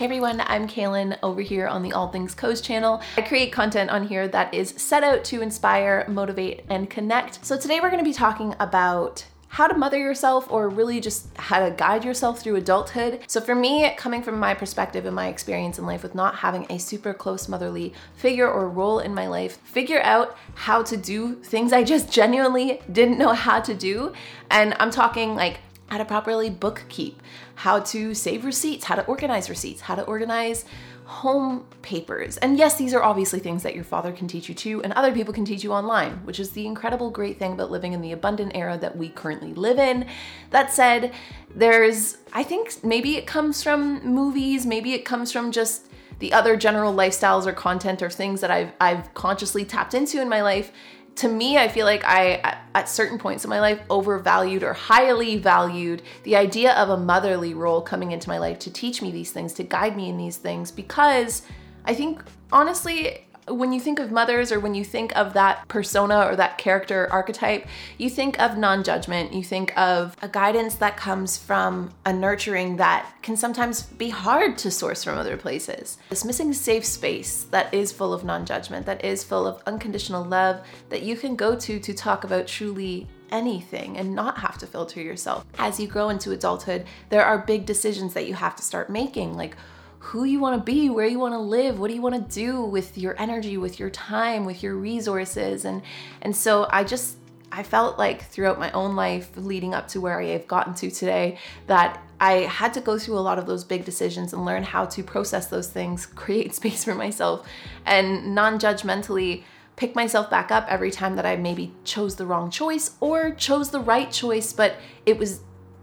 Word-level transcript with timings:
Hey 0.00 0.06
everyone, 0.06 0.42
I'm 0.46 0.66
Kaylin 0.66 1.18
over 1.22 1.42
here 1.42 1.66
on 1.66 1.82
the 1.82 1.92
All 1.92 2.08
Things 2.08 2.34
Coast 2.34 2.64
channel. 2.64 3.02
I 3.18 3.20
create 3.20 3.52
content 3.52 3.90
on 3.90 4.08
here 4.08 4.26
that 4.28 4.54
is 4.54 4.70
set 4.78 5.04
out 5.04 5.24
to 5.24 5.42
inspire, 5.42 6.06
motivate, 6.08 6.64
and 6.70 6.88
connect. 6.88 7.44
So 7.44 7.58
today 7.58 7.80
we're 7.80 7.90
gonna 7.90 8.02
be 8.02 8.14
talking 8.14 8.54
about 8.58 9.26
how 9.48 9.66
to 9.68 9.76
mother 9.76 9.98
yourself 9.98 10.50
or 10.50 10.70
really 10.70 11.00
just 11.00 11.28
how 11.36 11.68
to 11.68 11.74
guide 11.74 12.02
yourself 12.02 12.40
through 12.40 12.56
adulthood. 12.56 13.20
So 13.26 13.42
for 13.42 13.54
me, 13.54 13.92
coming 13.98 14.22
from 14.22 14.38
my 14.38 14.54
perspective 14.54 15.04
and 15.04 15.14
my 15.14 15.28
experience 15.28 15.78
in 15.78 15.84
life 15.84 16.02
with 16.02 16.14
not 16.14 16.36
having 16.36 16.64
a 16.70 16.78
super 16.78 17.12
close 17.12 17.46
motherly 17.46 17.92
figure 18.14 18.50
or 18.50 18.70
role 18.70 19.00
in 19.00 19.12
my 19.12 19.26
life, 19.26 19.58
figure 19.64 20.00
out 20.00 20.34
how 20.54 20.82
to 20.82 20.96
do 20.96 21.34
things 21.34 21.74
I 21.74 21.84
just 21.84 22.10
genuinely 22.10 22.80
didn't 22.90 23.18
know 23.18 23.34
how 23.34 23.60
to 23.60 23.74
do. 23.74 24.14
And 24.50 24.74
I'm 24.80 24.90
talking 24.90 25.34
like 25.34 25.60
how 25.90 25.98
to 25.98 26.04
properly 26.04 26.50
bookkeep, 26.50 27.14
how 27.56 27.80
to 27.80 28.14
save 28.14 28.44
receipts, 28.44 28.84
how 28.84 28.94
to 28.94 29.04
organize 29.06 29.50
receipts, 29.50 29.82
how 29.82 29.94
to 29.96 30.04
organize 30.04 30.64
home 31.04 31.66
papers. 31.82 32.36
And 32.36 32.56
yes, 32.56 32.76
these 32.76 32.94
are 32.94 33.02
obviously 33.02 33.40
things 33.40 33.64
that 33.64 33.74
your 33.74 33.82
father 33.82 34.12
can 34.12 34.28
teach 34.28 34.48
you 34.48 34.54
too, 34.54 34.80
and 34.84 34.92
other 34.92 35.12
people 35.12 35.34
can 35.34 35.44
teach 35.44 35.64
you 35.64 35.72
online, 35.72 36.24
which 36.24 36.38
is 36.38 36.52
the 36.52 36.66
incredible 36.66 37.10
great 37.10 37.36
thing 37.36 37.52
about 37.52 37.72
living 37.72 37.92
in 37.92 38.00
the 38.00 38.12
abundant 38.12 38.52
era 38.54 38.78
that 38.78 38.96
we 38.96 39.08
currently 39.08 39.52
live 39.52 39.80
in. 39.80 40.06
That 40.50 40.72
said, 40.72 41.12
there's, 41.52 42.18
I 42.32 42.44
think 42.44 42.84
maybe 42.84 43.16
it 43.16 43.26
comes 43.26 43.60
from 43.60 44.06
movies, 44.06 44.64
maybe 44.64 44.94
it 44.94 45.04
comes 45.04 45.32
from 45.32 45.50
just 45.50 45.88
the 46.20 46.32
other 46.32 46.56
general 46.56 46.94
lifestyles 46.94 47.46
or 47.46 47.52
content 47.52 48.02
or 48.02 48.10
things 48.10 48.40
that 48.42 48.52
I've, 48.52 48.72
I've 48.80 49.12
consciously 49.14 49.64
tapped 49.64 49.94
into 49.94 50.20
in 50.20 50.28
my 50.28 50.42
life 50.42 50.70
to 51.16 51.28
me, 51.28 51.58
I 51.58 51.68
feel 51.68 51.86
like 51.86 52.04
I, 52.04 52.58
at 52.74 52.88
certain 52.88 53.18
points 53.18 53.44
in 53.44 53.50
my 53.50 53.60
life, 53.60 53.80
overvalued 53.90 54.62
or 54.62 54.72
highly 54.72 55.36
valued 55.36 56.02
the 56.22 56.36
idea 56.36 56.72
of 56.74 56.88
a 56.88 56.96
motherly 56.96 57.54
role 57.54 57.82
coming 57.82 58.12
into 58.12 58.28
my 58.28 58.38
life 58.38 58.58
to 58.60 58.72
teach 58.72 59.02
me 59.02 59.10
these 59.10 59.30
things, 59.30 59.52
to 59.54 59.62
guide 59.62 59.96
me 59.96 60.08
in 60.08 60.16
these 60.16 60.36
things, 60.36 60.70
because 60.70 61.42
I 61.84 61.94
think 61.94 62.22
honestly, 62.52 63.26
when 63.54 63.72
you 63.72 63.80
think 63.80 63.98
of 63.98 64.10
mothers 64.10 64.52
or 64.52 64.60
when 64.60 64.74
you 64.74 64.84
think 64.84 65.16
of 65.16 65.34
that 65.34 65.66
persona 65.68 66.26
or 66.26 66.36
that 66.36 66.58
character 66.58 67.08
archetype, 67.10 67.66
you 67.98 68.10
think 68.10 68.40
of 68.40 68.56
non 68.56 68.84
judgment. 68.84 69.32
You 69.32 69.42
think 69.42 69.76
of 69.76 70.16
a 70.22 70.28
guidance 70.28 70.76
that 70.76 70.96
comes 70.96 71.36
from 71.36 71.92
a 72.04 72.12
nurturing 72.12 72.76
that 72.76 73.12
can 73.22 73.36
sometimes 73.36 73.82
be 73.82 74.10
hard 74.10 74.58
to 74.58 74.70
source 74.70 75.04
from 75.04 75.18
other 75.18 75.36
places. 75.36 75.98
This 76.08 76.24
missing 76.24 76.52
safe 76.52 76.84
space 76.84 77.44
that 77.50 77.72
is 77.74 77.92
full 77.92 78.12
of 78.12 78.24
non 78.24 78.46
judgment, 78.46 78.86
that 78.86 79.04
is 79.04 79.24
full 79.24 79.46
of 79.46 79.62
unconditional 79.66 80.24
love 80.24 80.60
that 80.88 81.02
you 81.02 81.16
can 81.16 81.36
go 81.36 81.56
to 81.56 81.80
to 81.80 81.94
talk 81.94 82.24
about 82.24 82.46
truly 82.46 83.08
anything 83.30 83.96
and 83.96 84.14
not 84.14 84.38
have 84.38 84.58
to 84.58 84.66
filter 84.66 85.00
yourself. 85.00 85.44
As 85.58 85.78
you 85.78 85.86
grow 85.86 86.08
into 86.08 86.32
adulthood, 86.32 86.84
there 87.08 87.24
are 87.24 87.38
big 87.38 87.66
decisions 87.66 88.14
that 88.14 88.26
you 88.26 88.34
have 88.34 88.56
to 88.56 88.62
start 88.62 88.90
making, 88.90 89.36
like 89.36 89.56
who 90.00 90.24
you 90.24 90.40
want 90.40 90.58
to 90.58 90.72
be, 90.72 90.88
where 90.88 91.06
you 91.06 91.18
want 91.18 91.34
to 91.34 91.38
live, 91.38 91.78
what 91.78 91.88
do 91.88 91.94
you 91.94 92.00
want 92.02 92.14
to 92.14 92.34
do 92.34 92.62
with 92.62 92.96
your 92.96 93.14
energy, 93.20 93.56
with 93.58 93.78
your 93.78 93.90
time, 93.90 94.44
with 94.44 94.62
your 94.62 94.74
resources. 94.74 95.64
And 95.64 95.82
and 96.22 96.34
so 96.34 96.66
I 96.70 96.84
just 96.84 97.16
I 97.52 97.62
felt 97.62 97.98
like 97.98 98.24
throughout 98.24 98.58
my 98.58 98.70
own 98.72 98.96
life 98.96 99.30
leading 99.36 99.74
up 99.74 99.88
to 99.88 100.00
where 100.00 100.20
I 100.20 100.26
have 100.28 100.46
gotten 100.46 100.74
to 100.74 100.90
today 100.90 101.38
that 101.66 102.02
I 102.18 102.32
had 102.32 102.72
to 102.74 102.80
go 102.80 102.98
through 102.98 103.18
a 103.18 103.20
lot 103.20 103.38
of 103.38 103.46
those 103.46 103.62
big 103.62 103.84
decisions 103.84 104.32
and 104.32 104.44
learn 104.44 104.62
how 104.62 104.86
to 104.86 105.02
process 105.02 105.46
those 105.46 105.68
things, 105.68 106.06
create 106.24 106.54
space 106.54 106.82
for 106.84 106.94
myself, 106.94 107.46
and 107.84 108.34
non 108.34 108.58
judgmentally 108.58 109.44
pick 109.76 109.94
myself 109.94 110.30
back 110.30 110.50
up 110.50 110.66
every 110.68 110.90
time 110.90 111.16
that 111.16 111.26
I 111.26 111.36
maybe 111.36 111.74
chose 111.84 112.16
the 112.16 112.26
wrong 112.26 112.50
choice 112.50 112.96
or 113.00 113.32
chose 113.32 113.70
the 113.70 113.80
right 113.80 114.10
choice, 114.10 114.52
but 114.52 114.76
it 115.06 115.18
was 115.18 115.40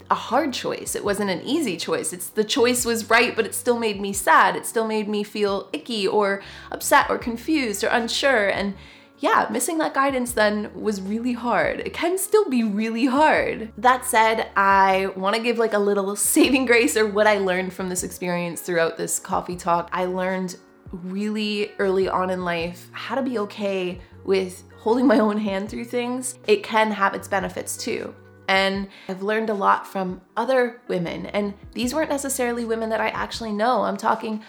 a 0.09 0.15
hard 0.15 0.53
choice. 0.53 0.95
It 0.95 1.03
wasn't 1.03 1.29
an 1.29 1.41
easy 1.41 1.77
choice. 1.77 2.13
It's 2.13 2.29
the 2.29 2.43
choice 2.43 2.85
was 2.85 3.09
right, 3.09 3.35
but 3.35 3.45
it 3.45 3.55
still 3.55 3.79
made 3.79 3.99
me 3.99 4.13
sad. 4.13 4.55
It 4.55 4.65
still 4.65 4.87
made 4.87 5.07
me 5.07 5.23
feel 5.23 5.69
icky 5.73 6.07
or 6.07 6.41
upset 6.71 7.09
or 7.09 7.17
confused 7.17 7.83
or 7.83 7.87
unsure. 7.87 8.47
And 8.47 8.75
yeah, 9.19 9.47
missing 9.49 9.79
that 9.79 9.93
guidance 9.93 10.31
then 10.31 10.71
was 10.79 11.01
really 11.01 11.33
hard. 11.33 11.79
It 11.79 11.93
can 11.93 12.17
still 12.17 12.47
be 12.49 12.63
really 12.63 13.05
hard. 13.05 13.71
That 13.77 14.05
said, 14.05 14.49
I 14.55 15.07
want 15.15 15.35
to 15.35 15.41
give 15.41 15.57
like 15.57 15.73
a 15.73 15.79
little 15.79 16.15
saving 16.33 16.65
grace 16.65 16.95
or 16.95 17.07
what 17.07 17.27
I 17.27 17.39
learned 17.39 17.73
from 17.73 17.89
this 17.89 18.03
experience 18.03 18.61
throughout 18.61 18.97
this 18.97 19.19
coffee 19.19 19.55
talk. 19.55 19.89
I 19.91 20.05
learned 20.05 20.57
really 20.91 21.71
early 21.79 22.07
on 22.07 22.29
in 22.29 22.45
life 22.45 22.89
how 22.91 23.15
to 23.15 23.21
be 23.21 23.39
okay 23.39 23.99
with 24.23 24.63
holding 24.77 25.07
my 25.07 25.19
own 25.19 25.37
hand 25.37 25.69
through 25.69 25.85
things. 25.85 26.37
It 26.47 26.63
can 26.63 26.91
have 26.91 27.13
its 27.13 27.27
benefits 27.27 27.75
too. 27.75 28.13
And 28.47 28.87
I've 29.09 29.21
learned 29.21 29.49
a 29.49 29.53
lot 29.53 29.85
from 29.85 30.21
other 30.35 30.81
women. 30.87 31.25
And 31.27 31.53
these 31.73 31.93
weren't 31.93 32.09
necessarily 32.09 32.65
women 32.65 32.89
that 32.89 33.01
I 33.01 33.09
actually 33.09 33.51
know. 33.51 33.83
I'm 33.83 33.97
talking 33.97 34.43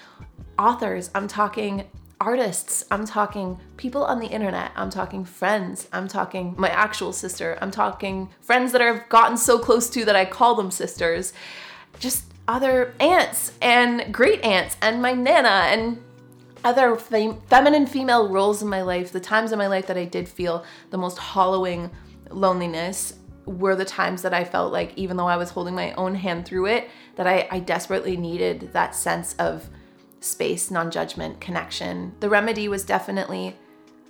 authors, 0.59 1.11
I'm 1.15 1.29
talking 1.29 1.85
artists, 2.21 2.85
I'm 2.91 3.07
talking 3.07 3.59
people 3.77 4.05
on 4.05 4.19
the 4.19 4.27
internet, 4.27 4.73
I'm 4.75 4.91
talking 4.91 5.25
friends, 5.25 5.89
I'm 5.93 6.09
talking 6.09 6.55
my 6.59 6.69
actual 6.69 7.13
sister, 7.13 7.57
I'm 7.61 7.71
talking 7.71 8.29
friends 8.41 8.73
that 8.73 8.83
I've 8.83 9.09
gotten 9.09 9.37
so 9.37 9.59
close 9.59 9.89
to 9.91 10.05
that 10.05 10.17
I 10.17 10.25
call 10.25 10.57
them 10.57 10.71
sisters, 10.71 11.33
just 12.01 12.25
other 12.49 12.95
aunts 12.99 13.53
and 13.61 14.13
great 14.13 14.43
aunts 14.43 14.77
and 14.81 15.01
my 15.03 15.13
nana 15.13 15.67
and 15.69 16.03
other 16.65 16.97
fem- 16.97 17.41
feminine 17.43 17.87
female 17.87 18.29
roles 18.29 18.63
in 18.63 18.69
my 18.69 18.83
life, 18.83 19.13
the 19.13 19.21
times 19.21 19.53
in 19.53 19.59
my 19.59 19.69
life 19.69 19.87
that 19.87 19.97
I 19.97 20.05
did 20.05 20.29
feel 20.29 20.65
the 20.91 20.99
most 20.99 21.19
hollowing 21.19 21.91
loneliness 22.31 23.15
were 23.49 23.75
the 23.75 23.85
times 23.85 24.23
that 24.23 24.35
I 24.35 24.45
felt 24.45 24.73
like, 24.73 24.93
even 24.97 25.17
though 25.17 25.27
I 25.27 25.37
was 25.37 25.51
holding 25.51 25.75
my 25.75 25.93
own 25.93 26.15
hand 26.15 26.45
through 26.45 26.67
it, 26.67 26.89
that 27.17 27.27
I, 27.27 27.49
I 27.51 27.61
desperately 27.61 28.17
needed 28.17 28.73
that 28.73 28.95
sense 28.95 29.35
of 29.39 29.69
space, 30.21 30.71
non 30.71 30.91
judgment, 30.91 31.41
connection. 31.41 32.13
The 32.21 32.29
remedy 32.29 32.69
was 32.69 32.85
definitely 32.85 33.57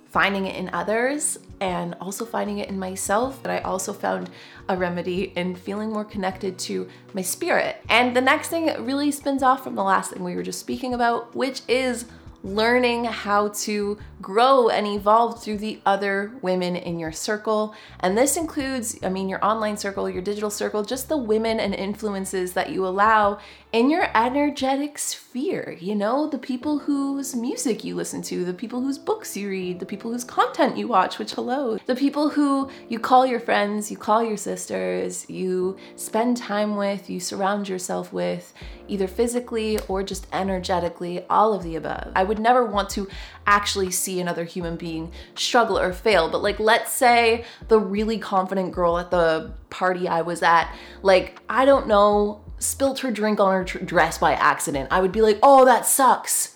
finding 0.09 0.47
it 0.47 0.55
in 0.55 0.69
others 0.73 1.37
and 1.61 1.95
also 2.01 2.25
finding 2.25 2.57
it 2.57 2.69
in 2.69 2.79
myself. 2.79 3.39
But 3.43 3.51
I 3.51 3.59
also 3.59 3.93
found 3.93 4.29
a 4.67 4.75
remedy 4.75 5.33
in 5.35 5.55
feeling 5.55 5.91
more 5.91 6.05
connected 6.05 6.57
to 6.59 6.87
my 7.13 7.21
spirit. 7.21 7.77
And 7.89 8.15
the 8.15 8.21
next 8.21 8.49
thing 8.49 8.67
really 8.83 9.11
spins 9.11 9.43
off 9.43 9.63
from 9.63 9.75
the 9.75 9.83
last 9.83 10.11
thing 10.11 10.23
we 10.23 10.35
were 10.35 10.43
just 10.43 10.59
speaking 10.59 10.93
about, 10.93 11.35
which 11.35 11.61
is 11.67 12.05
learning 12.43 13.03
how 13.05 13.49
to 13.49 13.97
grow 14.21 14.69
and 14.69 14.87
evolve 14.87 15.43
through 15.43 15.57
the 15.57 15.79
other 15.85 16.31
women 16.41 16.75
in 16.75 16.99
your 16.99 17.11
circle. 17.11 17.75
And 17.99 18.17
this 18.17 18.37
includes, 18.37 18.97
I 19.03 19.09
mean, 19.09 19.27
your 19.27 19.43
online 19.43 19.77
circle, 19.77 20.09
your 20.09 20.21
digital 20.21 20.49
circle, 20.49 20.83
just 20.83 21.09
the 21.09 21.17
women 21.17 21.59
and 21.59 21.75
influences 21.75 22.53
that 22.53 22.69
you 22.69 22.85
allow 22.85 23.39
in 23.71 23.89
your 23.89 24.07
energetic 24.15 24.97
sphere. 24.97 25.77
You 25.79 25.93
know, 25.93 26.27
the 26.27 26.39
people 26.39 26.79
whose 26.79 27.35
music 27.35 27.83
you 27.83 27.93
listen 27.93 28.23
to, 28.23 28.43
the 28.43 28.53
people 28.53 28.81
whose 28.81 28.97
books 28.97 29.37
you 29.37 29.47
read, 29.47 29.79
the 29.79 29.85
people 29.85 30.11
whose 30.11 30.23
content 30.23 30.75
you 30.75 30.87
watch, 30.87 31.19
which 31.19 31.33
hello, 31.33 31.77
the 31.85 31.95
people 31.95 32.29
who 32.29 32.69
you 32.87 32.97
call 32.97 33.27
your 33.27 33.39
friends, 33.39 33.91
you 33.91 33.97
call 33.97 34.23
your 34.23 34.37
sisters, 34.37 35.29
you 35.29 35.77
spend 35.95 36.37
time 36.37 36.77
with, 36.77 37.11
you 37.11 37.19
surround 37.19 37.69
yourself 37.69 38.11
with, 38.11 38.53
either 38.87 39.07
physically 39.07 39.77
or 39.87 40.01
just 40.01 40.25
energetically, 40.33 41.23
all 41.29 41.53
of 41.53 41.61
the 41.61 41.75
above. 41.75 42.11
I 42.15 42.23
would 42.23 42.39
never 42.39 42.65
want 42.65 42.89
to 42.91 43.07
actually 43.45 43.91
see 43.91 44.19
another 44.19 44.45
human 44.45 44.77
being 44.77 45.11
struggle 45.35 45.77
or 45.77 45.93
fail, 45.93 46.27
but 46.27 46.41
like, 46.41 46.59
let's 46.59 46.91
say 46.91 47.45
the 47.67 47.79
really 47.79 48.17
confident 48.17 48.71
girl 48.71 48.97
at 48.97 49.11
the 49.11 49.53
party 49.69 50.07
I 50.07 50.21
was 50.21 50.41
at, 50.41 50.73
like, 51.03 51.39
I 51.47 51.65
don't 51.65 51.87
know, 51.87 52.41
spilt 52.59 52.99
her 52.99 53.11
drink 53.11 53.39
on 53.39 53.53
her 53.53 53.63
tr- 53.63 53.79
dress 53.79 54.17
by 54.17 54.33
accident. 54.33 54.89
I 54.91 54.99
would 54.99 55.11
be 55.11 55.21
like, 55.21 55.39
oh, 55.41 55.65
that 55.65 55.85
sucks. 55.85 56.55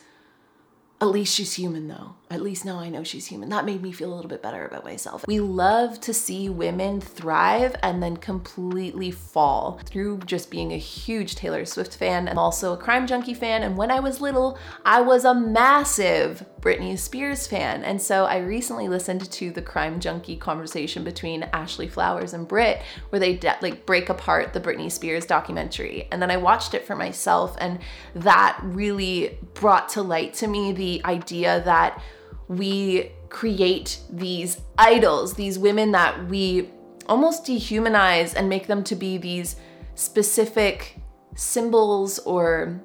At 1.02 1.08
least 1.08 1.36
she's 1.36 1.54
human 1.54 1.88
though. 1.88 2.16
At 2.34 2.42
least 2.42 2.66
now 2.66 2.80
I 2.80 2.90
know 2.90 3.04
she's 3.04 3.28
human. 3.28 3.50
That 3.50 3.64
made 3.64 3.84
me 3.84 3.92
feel 3.92 4.12
a 4.12 4.16
little 4.16 4.28
bit 4.28 4.42
better 4.42 4.66
about 4.66 4.84
myself. 4.84 5.24
We 5.28 5.40
love 5.40 6.02
to 6.02 6.16
see 6.16 6.50
women 6.50 7.00
thrive 7.00 7.76
and 7.84 8.02
then 8.02 8.18
completely 8.18 9.12
fall 9.12 9.80
through 9.86 10.22
just 10.26 10.50
being 10.50 10.74
a 10.74 10.78
huge 10.78 11.36
Taylor 11.36 11.64
Swift 11.64 11.96
fan 11.96 12.28
and 12.28 12.40
also 12.40 12.74
a 12.74 12.78
crime 12.78 13.06
junkie 13.06 13.36
fan. 13.36 13.62
And 13.62 13.78
when 13.78 13.92
I 13.92 14.00
was 14.00 14.20
little, 14.20 14.58
I 14.84 15.00
was 15.02 15.26
a 15.26 15.36
massive 15.36 16.44
Britney 16.60 16.98
Spears 16.98 17.46
fan. 17.46 17.84
And 17.84 18.02
so 18.02 18.26
I 18.26 18.38
recently 18.38 18.88
listened 18.88 19.30
to 19.30 19.52
the 19.52 19.62
crime 19.62 20.00
junkie 20.00 20.38
conversation 20.38 21.04
between 21.04 21.44
Ashley 21.54 21.88
Flowers 21.88 22.34
and 22.34 22.48
Brit, 22.48 22.82
where 23.10 23.20
they 23.20 23.36
de- 23.36 23.58
like 23.62 23.86
break 23.86 24.10
apart 24.10 24.54
the 24.54 24.62
Britney 24.62 24.92
Spears 24.92 25.28
documentary. 25.28 26.08
And 26.12 26.20
then 26.20 26.32
I 26.32 26.38
watched 26.38 26.74
it 26.74 26.88
for 26.88 26.96
myself, 26.96 27.56
and 27.60 27.78
that 28.16 28.58
really 28.64 29.38
brought 29.54 29.90
to 29.90 30.02
light 30.02 30.34
to 30.36 30.48
me 30.48 30.72
the 30.72 31.02
idea 31.06 31.62
that 31.66 32.02
we 32.48 33.12
create 33.30 34.00
these 34.10 34.62
idols, 34.78 35.34
these 35.34 35.58
women 35.58 35.92
that 35.92 36.28
we 36.28 36.70
almost 37.08 37.46
dehumanize 37.46 38.34
and 38.36 38.48
make 38.48 38.68
them 38.68 38.84
to 38.84 38.96
be 38.96 39.18
these 39.18 39.56
specific 39.96 40.98
symbols 41.36 42.20
or 42.20 42.82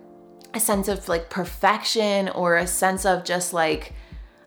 a 0.54 0.60
sense 0.60 0.88
of 0.88 1.08
like 1.08 1.30
perfection 1.30 2.28
or 2.30 2.56
a 2.56 2.66
sense 2.66 3.04
of 3.04 3.24
just 3.24 3.52
like 3.52 3.92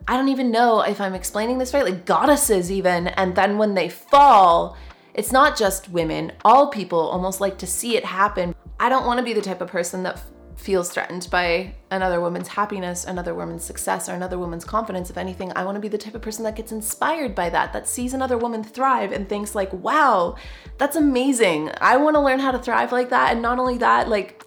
I 0.08 0.16
don't 0.16 0.28
even 0.28 0.50
know 0.50 0.80
if 0.80 1.00
I'm 1.00 1.14
explaining 1.14 1.58
this 1.58 1.72
right, 1.72 1.84
like 1.84 2.04
goddesses 2.04 2.72
even. 2.72 3.08
And 3.08 3.36
then 3.36 3.56
when 3.56 3.74
they 3.74 3.88
fall, 3.88 4.76
it's 5.14 5.30
not 5.30 5.56
just 5.56 5.90
women, 5.90 6.32
all 6.44 6.68
people 6.68 6.98
almost 6.98 7.40
like 7.40 7.56
to 7.58 7.66
see 7.66 7.96
it 7.96 8.04
happen. 8.04 8.54
I 8.80 8.88
don't 8.88 9.06
want 9.06 9.18
to 9.18 9.24
be 9.24 9.32
the 9.32 9.40
type 9.40 9.60
of 9.60 9.68
person 9.68 10.02
that 10.02 10.20
feels 10.62 10.90
threatened 10.90 11.28
by 11.30 11.74
another 11.90 12.20
woman's 12.20 12.48
happiness, 12.48 13.04
another 13.04 13.34
woman's 13.34 13.64
success, 13.64 14.08
or 14.08 14.14
another 14.14 14.38
woman's 14.38 14.64
confidence. 14.64 15.10
If 15.10 15.18
anything, 15.18 15.52
I 15.56 15.64
want 15.64 15.74
to 15.74 15.80
be 15.80 15.88
the 15.88 15.98
type 15.98 16.14
of 16.14 16.22
person 16.22 16.44
that 16.44 16.56
gets 16.56 16.70
inspired 16.70 17.34
by 17.34 17.50
that, 17.50 17.72
that 17.72 17.88
sees 17.88 18.14
another 18.14 18.38
woman 18.38 18.62
thrive 18.62 19.12
and 19.12 19.28
thinks 19.28 19.54
like, 19.54 19.72
"Wow, 19.72 20.36
that's 20.78 20.96
amazing. 20.96 21.70
I 21.80 21.96
want 21.96 22.14
to 22.14 22.20
learn 22.20 22.38
how 22.38 22.52
to 22.52 22.58
thrive 22.58 22.92
like 22.92 23.10
that." 23.10 23.32
And 23.32 23.42
not 23.42 23.58
only 23.58 23.78
that, 23.78 24.08
like 24.08 24.44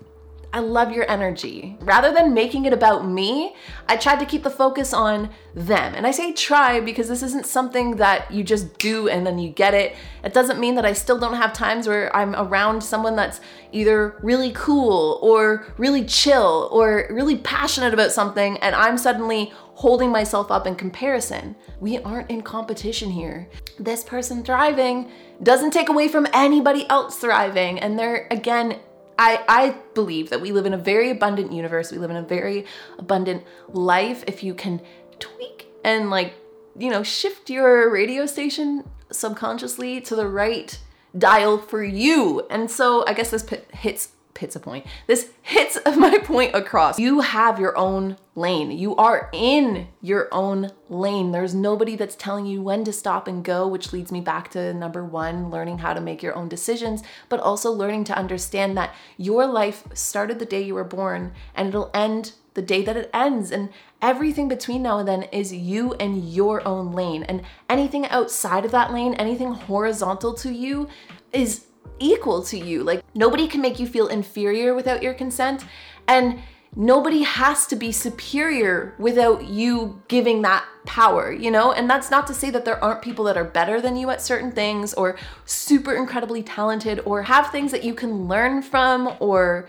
I 0.55 0.59
love 0.59 0.93
your 0.93 1.03
energy. 1.11 1.75
Rather 1.81 2.13
than 2.13 2.33
making 2.33 2.63
it 2.63 2.71
about 2.71 3.05
me, 3.05 3.57
I 3.89 3.97
tried 3.97 4.21
to 4.21 4.25
keep 4.25 4.43
the 4.43 4.49
focus 4.49 4.93
on 4.93 5.29
them. 5.53 5.93
And 5.93 6.07
I 6.07 6.11
say 6.11 6.31
try 6.31 6.79
because 6.79 7.09
this 7.09 7.21
isn't 7.21 7.45
something 7.45 7.97
that 7.97 8.31
you 8.31 8.41
just 8.41 8.77
do 8.77 9.09
and 9.09 9.27
then 9.27 9.37
you 9.37 9.49
get 9.49 9.73
it. 9.73 9.97
It 10.23 10.33
doesn't 10.33 10.57
mean 10.57 10.75
that 10.75 10.85
I 10.85 10.93
still 10.93 11.19
don't 11.19 11.35
have 11.35 11.51
times 11.51 11.89
where 11.89 12.15
I'm 12.15 12.35
around 12.35 12.81
someone 12.81 13.17
that's 13.17 13.41
either 13.73 14.15
really 14.23 14.53
cool 14.53 15.19
or 15.21 15.65
really 15.77 16.05
chill 16.05 16.69
or 16.71 17.05
really 17.09 17.35
passionate 17.35 17.93
about 17.93 18.13
something 18.13 18.57
and 18.59 18.73
I'm 18.75 18.97
suddenly 18.97 19.51
holding 19.73 20.09
myself 20.09 20.51
up 20.51 20.65
in 20.65 20.75
comparison. 20.75 21.53
We 21.81 21.97
aren't 21.99 22.31
in 22.31 22.41
competition 22.43 23.11
here. 23.11 23.49
This 23.77 24.05
person 24.05 24.41
thriving 24.41 25.11
doesn't 25.43 25.71
take 25.71 25.89
away 25.89 26.07
from 26.07 26.27
anybody 26.33 26.89
else 26.89 27.17
thriving. 27.17 27.77
And 27.77 27.99
they're, 27.99 28.25
again, 28.31 28.79
I, 29.17 29.43
I 29.47 29.75
believe 29.93 30.29
that 30.29 30.41
we 30.41 30.51
live 30.51 30.65
in 30.65 30.73
a 30.73 30.77
very 30.77 31.09
abundant 31.09 31.51
universe. 31.51 31.91
We 31.91 31.97
live 31.97 32.11
in 32.11 32.17
a 32.17 32.21
very 32.21 32.65
abundant 32.97 33.43
life. 33.69 34.23
If 34.27 34.43
you 34.43 34.53
can 34.53 34.81
tweak 35.19 35.67
and, 35.83 36.09
like, 36.09 36.33
you 36.77 36.89
know, 36.89 37.03
shift 37.03 37.49
your 37.49 37.89
radio 37.89 38.25
station 38.25 38.83
subconsciously 39.11 40.01
to 40.01 40.15
the 40.15 40.27
right 40.27 40.77
dial 41.17 41.57
for 41.57 41.83
you. 41.83 42.45
And 42.49 42.69
so 42.69 43.05
I 43.07 43.13
guess 43.13 43.31
this 43.31 43.45
hits 43.73 44.09
hits 44.37 44.55
a 44.55 44.59
point. 44.59 44.85
This 45.07 45.29
hits 45.41 45.77
my 45.97 46.19
point 46.19 46.55
across. 46.55 46.99
You 46.99 47.21
have 47.21 47.59
your 47.59 47.77
own 47.77 48.17
lane. 48.35 48.71
You 48.71 48.95
are 48.95 49.29
in 49.33 49.87
your 50.01 50.27
own 50.31 50.71
lane. 50.89 51.31
There's 51.31 51.55
nobody 51.55 51.95
that's 51.95 52.15
telling 52.15 52.45
you 52.45 52.61
when 52.61 52.83
to 52.83 52.93
stop 52.93 53.27
and 53.27 53.43
go, 53.43 53.67
which 53.67 53.93
leads 53.93 54.11
me 54.11 54.21
back 54.21 54.49
to 54.51 54.73
number 54.73 55.03
one 55.05 55.49
learning 55.49 55.79
how 55.79 55.93
to 55.93 56.01
make 56.01 56.21
your 56.21 56.35
own 56.35 56.49
decisions, 56.49 57.01
but 57.29 57.39
also 57.39 57.71
learning 57.71 58.03
to 58.05 58.17
understand 58.17 58.77
that 58.77 58.93
your 59.17 59.45
life 59.45 59.83
started 59.93 60.39
the 60.39 60.45
day 60.45 60.61
you 60.61 60.75
were 60.75 60.83
born 60.83 61.33
and 61.53 61.69
it'll 61.69 61.91
end 61.93 62.33
the 62.55 62.61
day 62.61 62.81
that 62.83 62.97
it 62.97 63.09
ends. 63.13 63.51
And 63.51 63.69
everything 64.01 64.47
between 64.47 64.83
now 64.83 64.99
and 64.99 65.07
then 65.07 65.23
is 65.23 65.53
you 65.53 65.93
and 65.95 66.27
your 66.27 66.65
own 66.67 66.91
lane. 66.93 67.23
And 67.23 67.43
anything 67.69 68.05
outside 68.07 68.65
of 68.65 68.71
that 68.71 68.91
lane, 68.91 69.13
anything 69.15 69.53
horizontal 69.53 70.33
to 70.35 70.51
you, 70.51 70.89
is 71.31 71.65
equal 71.99 72.43
to 72.43 72.57
you. 72.57 72.83
Like 72.83 73.03
nobody 73.13 73.47
can 73.47 73.61
make 73.61 73.79
you 73.79 73.87
feel 73.87 74.07
inferior 74.07 74.73
without 74.73 75.03
your 75.03 75.13
consent. 75.13 75.65
And 76.07 76.39
nobody 76.75 77.21
has 77.21 77.65
to 77.67 77.75
be 77.75 77.91
superior 77.91 78.93
without 78.99 79.45
you 79.45 80.01
giving 80.07 80.41
that 80.41 80.65
power, 80.85 81.31
you 81.31 81.49
know? 81.49 81.71
And 81.71 81.89
that's 81.89 82.11
not 82.11 82.27
to 82.27 82.33
say 82.33 82.49
that 82.49 82.65
there 82.65 82.83
aren't 82.83 83.01
people 83.01 83.25
that 83.25 83.37
are 83.37 83.45
better 83.45 83.79
than 83.79 83.95
you 83.95 84.09
at 84.09 84.21
certain 84.21 84.51
things 84.51 84.93
or 84.93 85.17
super 85.45 85.93
incredibly 85.93 86.43
talented 86.43 86.99
or 87.05 87.23
have 87.23 87.51
things 87.51 87.71
that 87.71 87.83
you 87.83 87.93
can 87.93 88.27
learn 88.27 88.61
from 88.61 89.15
or 89.19 89.67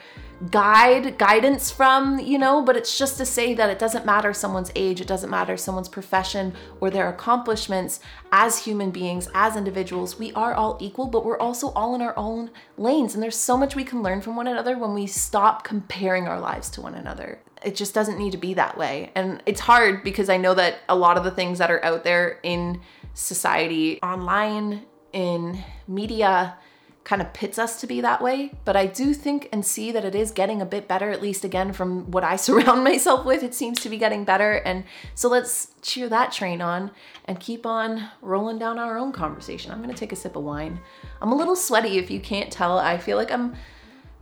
guide 0.51 1.19
guidance 1.19 1.71
from, 1.71 2.19
you 2.19 2.39
know, 2.39 2.63
but 2.63 2.77
it's 2.77 2.99
just 2.99 3.17
to 3.19 3.25
say 3.25 3.55
that 3.55 3.71
it 3.71 3.79
doesn't 3.79 4.05
matter 4.05 4.33
someone's 4.33 4.71
age, 4.75 5.01
it 5.01 5.07
doesn't 5.07 5.31
matter 5.31 5.57
someone's 5.57 5.89
profession 5.89 6.53
or 6.81 6.91
their 6.91 7.09
accomplishments 7.09 8.01
as 8.33 8.65
human 8.65 8.91
beings, 8.91 9.29
as 9.35 9.57
individuals. 9.57 10.19
We 10.19 10.33
are 10.33 10.55
all 10.55 10.77
equal, 10.81 11.07
but 11.07 11.25
we're 11.25 11.39
also 11.39 11.69
all 11.71 11.95
in 11.95 12.03
our 12.03 12.17
own 12.19 12.51
lanes 12.77 13.15
and 13.15 13.23
there's 13.23 13.37
so 13.37 13.57
much 13.57 13.75
we 13.75 13.85
can 13.85 14.03
learn 14.03 14.21
from 14.21 14.37
one 14.37 14.47
another 14.47 14.77
when 14.77 14.93
we 14.93 15.07
stop 15.07 15.65
comparing 15.65 16.29
our 16.29 16.41
lives 16.41 16.69
to 16.71 16.81
one 16.83 16.95
another. 16.95 17.41
It 17.65 17.75
just 17.75 17.95
doesn't 17.95 18.19
need 18.19 18.33
to 18.33 18.39
be 18.39 18.55
that 18.55 18.77
way. 18.77 19.13
And 19.15 19.43
it's 19.47 19.61
hard 19.61 20.05
because 20.05 20.29
I 20.29 20.37
know 20.37 20.55
that 20.55 20.81
a 20.89 20.97
lot 20.97 21.17
of 21.17 21.25
the 21.25 21.31
things 21.31 21.59
that 21.59 21.71
are 21.71 21.83
out 21.85 22.05
there 22.05 22.39
in 22.43 22.81
society, 23.15 24.01
online, 24.03 24.85
in 25.13 25.65
media, 25.89 26.59
kind 27.07 27.23
of 27.23 27.33
pits 27.33 27.57
us 27.57 27.81
to 27.81 27.87
be 27.87 28.01
that 28.01 28.21
way. 28.21 28.51
But 28.65 28.75
I 28.75 28.87
do 28.87 29.15
think 29.15 29.49
and 29.53 29.65
see 29.65 29.93
that 29.93 30.05
it 30.05 30.17
is 30.17 30.33
getting 30.33 30.61
a 30.61 30.67
bit 30.67 30.89
better, 30.89 31.09
at 31.09 31.23
least 31.23 31.45
again 31.45 31.73
from 31.73 32.11
what 32.11 32.25
I 32.25 32.35
surround 32.47 32.83
myself 32.83 33.25
with. 33.25 33.45
It 33.45 33.55
seems 33.55 33.81
to 33.81 33.89
be 33.89 33.97
getting 33.97 34.25
better. 34.25 34.55
And 34.55 34.83
so 35.15 35.29
let's 35.29 35.69
cheer 35.83 36.09
that 36.09 36.33
train 36.33 36.61
on 36.61 36.91
and 37.25 37.39
keep 37.39 37.65
on 37.65 38.09
rolling 38.21 38.59
down 38.59 38.81
our 38.81 38.99
own 38.99 39.13
conversation. 39.13 39.71
I'm 39.71 39.87
to 39.87 39.95
take 39.95 40.11
a 40.11 40.17
sip 40.17 40.35
of 40.35 40.43
wine. 40.43 40.81
I'm 41.23 41.31
a 41.31 41.37
little 41.37 41.55
sweaty 41.55 41.97
if 41.97 42.11
you 42.11 42.19
can't 42.19 42.51
tell. 42.51 42.77
I 42.77 42.99
feel 42.99 43.17
like 43.17 43.31
I'm 43.31 43.55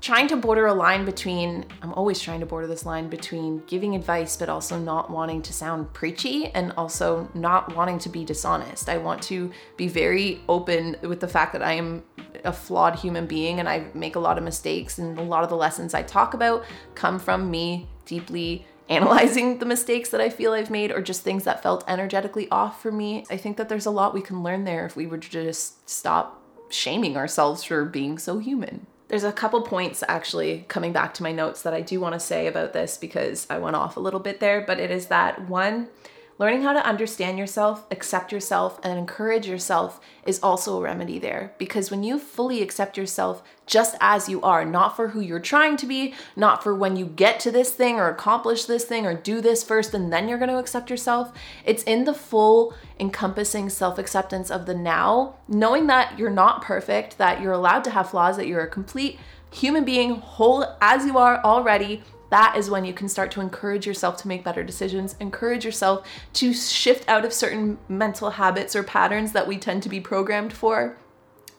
trying 0.05 0.29
to 0.29 0.37
border 0.37 0.67
a 0.67 0.75
line 0.75 1.07
between, 1.07 1.65
I'm 1.81 1.95
always 1.95 2.21
trying 2.21 2.41
to 2.41 2.47
border 2.47 2.67
this 2.67 2.85
line 2.85 3.09
between 3.09 3.63
giving 3.67 3.95
advice, 3.95 4.37
but 4.37 4.51
also 4.51 4.79
not 4.79 5.09
wanting 5.09 5.41
to 5.41 5.53
sound 5.55 5.91
preachy 5.95 6.49
and 6.49 6.73
also 6.77 7.27
not 7.33 7.75
wanting 7.75 7.99
to 8.01 8.11
be 8.11 8.23
dishonest. 8.23 8.91
I 8.91 8.99
want 8.99 9.23
to 9.23 9.51
be 9.79 9.89
very 9.89 10.43
open 10.47 10.99
with 11.01 11.21
the 11.21 11.27
fact 11.27 11.55
that 11.55 11.63
I 11.63 11.73
am 11.73 12.05
a 12.45 12.53
flawed 12.53 12.97
human 12.97 13.25
being 13.25 13.61
and 13.61 13.67
I 13.67 13.87
make 13.95 14.15
a 14.15 14.19
lot 14.19 14.37
of 14.37 14.45
mistakes. 14.45 14.99
And 14.99 15.19
a 15.19 15.23
lot 15.23 15.43
of 15.43 15.49
the 15.49 15.57
lessons 15.57 15.95
I 15.95 16.03
talk 16.03 16.35
about 16.35 16.67
come 16.95 17.19
from 17.19 17.51
me 17.51 17.89
deeply 18.05 18.67
analyzing 18.91 19.59
the 19.59 19.65
mistakes 19.65 20.11
that 20.11 20.21
I 20.21 20.29
feel 20.29 20.53
I've 20.53 20.69
made 20.69 20.93
or 20.93 21.01
just 21.01 21.23
things 21.23 21.45
that 21.45 21.63
felt 21.63 21.83
energetically 21.89 22.47
off 22.51 22.83
for 22.83 22.93
me. 22.93 23.25
I 23.31 23.39
think 23.39 23.57
that 23.57 23.71
there's 23.71 23.87
a 23.87 23.91
lot 23.91 24.13
we 24.13 24.21
can 24.21 24.43
learn 24.43 24.65
there 24.65 24.85
if 24.85 24.97
we 24.97 25.07
to 25.07 25.19
just 25.19 25.89
stop 25.89 26.43
shaming 26.69 27.17
ourselves 27.17 27.65
for 27.65 27.87
being 27.87 28.19
so 28.19 28.37
human. 28.39 28.87
There's 29.09 29.25
a 29.25 29.33
couple 29.33 29.61
points 29.63 30.03
actually 30.09 30.65
coming 30.69 30.93
back 30.93 31.15
to 31.15 31.23
my 31.23 31.33
notes 31.33 31.63
that 31.63 31.75
I 31.75 31.83
do 31.83 32.01
want 32.01 32.15
to 32.15 32.21
say 32.21 32.47
about 32.47 32.73
this 32.73 32.97
because 32.97 33.47
I 33.51 33.59
went 33.59 33.77
off 33.77 33.97
a 33.97 34.01
little 34.01 34.21
bit 34.21 34.41
there, 34.41 34.63
but 34.63 34.81
it 34.81 34.91
is 34.91 35.07
that 35.07 35.49
one, 35.49 35.89
Learning 36.37 36.63
how 36.63 36.73
to 36.73 36.85
understand 36.85 37.39
yourself, 37.39 37.87
accept 37.93 38.33
yourself, 38.33 38.81
and 38.83 38.99
encourage 38.99 39.47
yourself 39.47 40.01
is 40.27 40.41
also 40.43 40.77
a 40.77 40.83
remedy 40.83 41.17
there. 41.21 41.55
Because 41.59 41.93
when 41.93 42.03
you 42.03 42.19
fully 42.19 42.61
accept 42.61 42.97
yourself 42.97 43.41
just 43.67 43.95
as 44.01 44.29
you 44.29 44.43
are, 44.43 44.65
not 44.65 44.97
for 44.97 45.09
who 45.09 45.21
you're 45.21 45.39
trying 45.39 45.77
to 45.77 45.87
be, 45.87 46.13
not 46.35 46.61
for 46.65 46.75
when 46.75 46.97
you 46.97 47.07
get 47.07 47.39
to 47.39 47.53
this 47.53 47.71
thing 47.71 48.01
or 48.01 48.09
accomplish 48.09 48.65
this 48.65 48.85
thing 48.85 49.07
or 49.07 49.15
do 49.15 49.41
this 49.41 49.63
first 49.63 49.95
and 49.95 50.13
then 50.13 50.29
you're 50.29 50.39
going 50.39 50.51
to 50.51 50.59
accept 50.59 50.91
yourself, 50.91 51.33
it's 51.65 51.85
in 51.85 52.03
the 52.03 52.15
full 52.15 52.75
encompassing 52.99 53.69
self 53.69 53.97
acceptance 53.97 54.51
of 54.51 54.67
the 54.67 54.75
now, 54.75 55.37
knowing 55.47 55.87
that 55.87 56.19
you're 56.19 56.31
not 56.31 56.63
perfect, 56.63 57.17
that 57.19 57.41
you're 57.41 57.53
allowed 57.53 57.85
to 57.85 57.91
have 57.91 58.11
flaws, 58.11 58.37
that 58.39 58.49
you're 58.49 58.63
a 58.63 58.69
complete 58.69 59.21
human 59.53 59.85
being, 59.85 60.17
whole 60.17 60.67
as 60.81 61.07
you 61.07 61.17
are 61.17 61.41
already 61.45 62.03
that 62.35 62.57
is 62.57 62.69
when 62.69 62.85
you 62.85 62.93
can 62.93 63.09
start 63.09 63.31
to 63.31 63.41
encourage 63.41 63.87
yourself 63.87 64.17
to 64.17 64.27
make 64.27 64.43
better 64.43 64.65
decisions, 64.65 65.15
encourage 65.21 65.65
yourself 65.65 66.05
to 66.33 66.53
shift 66.53 67.09
out 67.09 67.25
of 67.25 67.33
certain 67.33 67.79
mental 67.89 68.31
habits 68.31 68.75
or 68.75 68.83
patterns 68.83 69.31
that 69.31 69.47
we 69.47 69.57
tend 69.57 69.85
to 69.85 69.89
be 69.89 70.01
programmed 70.01 70.53
for. 70.53 70.97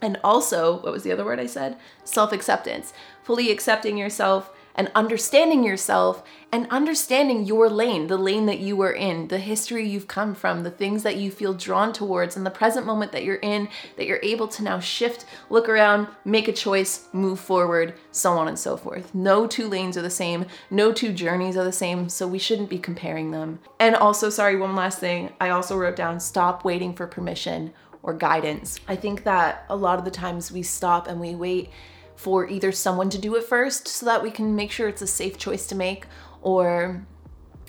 And 0.02 0.20
also, 0.22 0.82
what 0.82 0.92
was 0.92 1.04
the 1.04 1.14
other 1.14 1.24
word 1.24 1.40
I 1.40 1.46
said? 1.46 1.78
Self 2.04 2.34
acceptance. 2.34 2.92
Fully 3.24 3.52
accepting 3.52 3.98
yourself 3.98 4.52
and 4.76 4.92
understanding 4.94 5.64
yourself 5.64 6.24
and 6.52 6.68
understanding 6.70 7.46
your 7.46 7.70
lane, 7.70 8.08
the 8.08 8.18
lane 8.18 8.46
that 8.46 8.60
you 8.60 8.80
are 8.82 8.94
in, 8.94 9.28
the 9.28 9.40
history 9.40 9.88
you've 9.88 10.08
come 10.08 10.36
from, 10.36 10.64
the 10.64 10.72
things 10.72 11.04
that 11.04 11.18
you 11.18 11.32
feel 11.32 11.54
drawn 11.54 11.92
towards, 11.92 12.38
and 12.38 12.46
the 12.46 12.52
present 12.52 12.86
moment 12.86 13.12
that 13.12 13.24
you're 13.24 13.36
in, 13.38 13.68
that 13.98 14.06
you're 14.06 14.20
able 14.22 14.48
to 14.48 14.64
now 14.64 14.80
shift, 14.80 15.26
look 15.50 15.68
around, 15.68 16.08
make 16.24 16.48
a 16.48 16.54
choice, 16.54 17.08
move 17.14 17.40
forward, 17.40 17.94
so 18.12 18.34
on 18.34 18.48
and 18.48 18.60
so 18.60 18.78
forth. 18.78 19.14
No 19.14 19.48
two 19.48 19.68
lanes 19.68 19.98
are 19.98 20.02
the 20.02 20.10
same, 20.10 20.46
no 20.70 20.92
two 20.92 21.12
journeys 21.12 21.58
are 21.58 21.64
the 21.64 21.72
same, 21.72 22.08
so 22.08 22.28
we 22.28 22.40
shouldn't 22.40 22.70
be 22.70 22.80
comparing 22.80 23.32
them. 23.32 23.60
And 23.80 23.96
also, 23.96 24.30
sorry, 24.30 24.56
one 24.56 24.76
last 24.76 25.00
thing, 25.00 25.34
I 25.42 25.50
also 25.50 25.78
wrote 25.78 25.96
down 25.96 26.20
stop 26.20 26.64
waiting 26.64 26.94
for 26.94 27.08
permission 27.08 27.74
or 28.04 28.14
guidance. 28.14 28.80
I 28.88 28.96
think 28.96 29.24
that 29.24 29.66
a 29.68 29.76
lot 29.76 30.00
of 30.00 30.06
the 30.06 30.12
times 30.12 30.52
we 30.52 30.62
stop 30.62 31.08
and 31.08 31.20
we 31.20 31.34
wait 31.34 31.70
for 32.16 32.48
either 32.48 32.72
someone 32.72 33.10
to 33.10 33.18
do 33.18 33.36
it 33.36 33.44
first 33.44 33.88
so 33.88 34.06
that 34.06 34.24
we 34.24 34.32
can 34.32 34.56
make 34.56 34.72
sure 34.72 34.88
it's 34.88 35.02
a 35.02 35.08
safe 35.08 35.38
choice 35.38 35.68
to 35.68 35.76
make, 35.76 36.06
or 36.42 37.06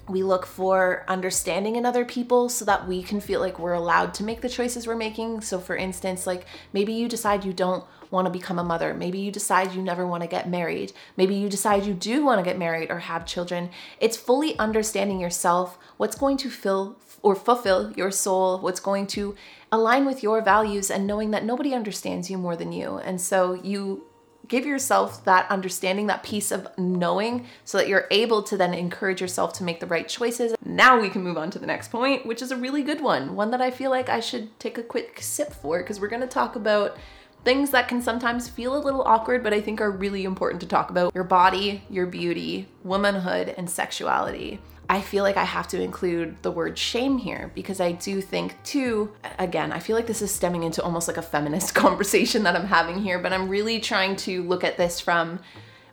we 0.08 0.22
look 0.22 0.46
for 0.46 1.04
understanding 1.08 1.76
in 1.76 1.84
other 1.84 2.04
people 2.04 2.48
so 2.48 2.64
that 2.64 2.86
we 2.86 3.02
can 3.02 3.20
feel 3.20 3.40
like 3.40 3.58
we're 3.58 3.72
allowed 3.72 4.14
to 4.14 4.24
make 4.24 4.40
the 4.40 4.48
choices 4.48 4.86
we're 4.86 4.94
making. 4.96 5.40
So, 5.40 5.58
for 5.58 5.76
instance, 5.76 6.26
like 6.26 6.46
maybe 6.72 6.92
you 6.92 7.08
decide 7.08 7.44
you 7.44 7.52
don't 7.52 7.84
want 8.10 8.26
to 8.26 8.30
become 8.30 8.58
a 8.58 8.64
mother. 8.64 8.94
Maybe 8.94 9.18
you 9.18 9.32
decide 9.32 9.74
you 9.74 9.82
never 9.82 10.06
want 10.06 10.22
to 10.22 10.28
get 10.28 10.48
married. 10.48 10.92
Maybe 11.16 11.34
you 11.34 11.48
decide 11.48 11.84
you 11.84 11.94
do 11.94 12.24
want 12.24 12.38
to 12.38 12.44
get 12.44 12.58
married 12.58 12.90
or 12.90 13.00
have 13.00 13.26
children. 13.26 13.70
It's 14.00 14.16
fully 14.16 14.56
understanding 14.58 15.18
yourself, 15.20 15.76
what's 15.96 16.16
going 16.16 16.36
to 16.38 16.50
fill 16.50 16.98
or 17.22 17.34
fulfill 17.34 17.92
your 17.92 18.12
soul, 18.12 18.60
what's 18.60 18.78
going 18.78 19.08
to 19.08 19.34
align 19.72 20.06
with 20.06 20.22
your 20.22 20.40
values, 20.40 20.90
and 20.90 21.06
knowing 21.06 21.32
that 21.32 21.44
nobody 21.44 21.74
understands 21.74 22.30
you 22.30 22.38
more 22.38 22.54
than 22.54 22.70
you. 22.70 22.98
And 22.98 23.20
so 23.20 23.54
you 23.54 24.04
give 24.48 24.66
yourself 24.66 25.24
that 25.24 25.50
understanding, 25.50 26.06
that 26.06 26.22
piece 26.22 26.50
of 26.50 26.68
knowing, 26.78 27.46
so 27.64 27.78
that 27.78 27.88
you're 27.88 28.06
able 28.10 28.42
to 28.42 28.56
then 28.56 28.74
encourage 28.74 29.20
yourself 29.20 29.52
to 29.54 29.64
make 29.64 29.80
the 29.80 29.86
right 29.86 30.08
choices. 30.08 30.54
Now 30.64 31.00
we 31.00 31.08
can 31.08 31.22
move 31.22 31.38
on 31.38 31.50
to 31.50 31.58
the 31.58 31.66
next 31.66 31.90
point, 31.90 32.26
which 32.26 32.42
is 32.42 32.50
a 32.50 32.56
really 32.56 32.82
good 32.82 33.00
one, 33.00 33.34
one 33.34 33.50
that 33.50 33.60
I 33.60 33.70
feel 33.70 33.90
like 33.90 34.08
I 34.08 34.20
should 34.20 34.58
take 34.58 34.78
a 34.78 34.82
quick 34.82 35.18
sip 35.20 35.52
for, 35.52 35.78
because 35.78 36.00
we're 36.00 36.08
gonna 36.08 36.26
talk 36.26 36.56
about 36.56 36.96
things 37.44 37.70
that 37.70 37.86
can 37.86 38.02
sometimes 38.02 38.48
feel 38.48 38.76
a 38.76 38.82
little 38.82 39.02
awkward, 39.02 39.44
but 39.44 39.54
I 39.54 39.60
think 39.60 39.80
are 39.80 39.90
really 39.90 40.24
important 40.24 40.60
to 40.62 40.66
talk 40.66 40.90
about 40.90 41.14
your 41.14 41.22
body, 41.22 41.84
your 41.88 42.06
beauty, 42.06 42.68
womanhood, 42.82 43.54
and 43.56 43.70
sexuality. 43.70 44.60
I 44.88 45.00
feel 45.00 45.24
like 45.24 45.36
I 45.36 45.44
have 45.44 45.66
to 45.68 45.82
include 45.82 46.36
the 46.42 46.50
word 46.50 46.78
shame 46.78 47.18
here 47.18 47.50
because 47.54 47.80
I 47.80 47.92
do 47.92 48.20
think, 48.20 48.54
too, 48.62 49.12
again, 49.38 49.72
I 49.72 49.80
feel 49.80 49.96
like 49.96 50.06
this 50.06 50.22
is 50.22 50.30
stemming 50.30 50.62
into 50.62 50.82
almost 50.82 51.08
like 51.08 51.16
a 51.16 51.22
feminist 51.22 51.74
conversation 51.74 52.44
that 52.44 52.54
I'm 52.54 52.66
having 52.66 53.00
here, 53.00 53.18
but 53.18 53.32
I'm 53.32 53.48
really 53.48 53.80
trying 53.80 54.16
to 54.16 54.42
look 54.44 54.62
at 54.62 54.76
this 54.76 55.00
from 55.00 55.40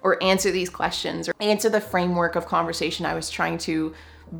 or 0.01 0.21
answer 0.21 0.51
these 0.51 0.69
questions 0.69 1.29
or 1.29 1.33
answer 1.39 1.69
the 1.69 1.81
framework 1.81 2.35
of 2.35 2.45
conversation 2.45 3.05
I 3.05 3.13
was 3.13 3.29
trying 3.29 3.57
to 3.59 3.93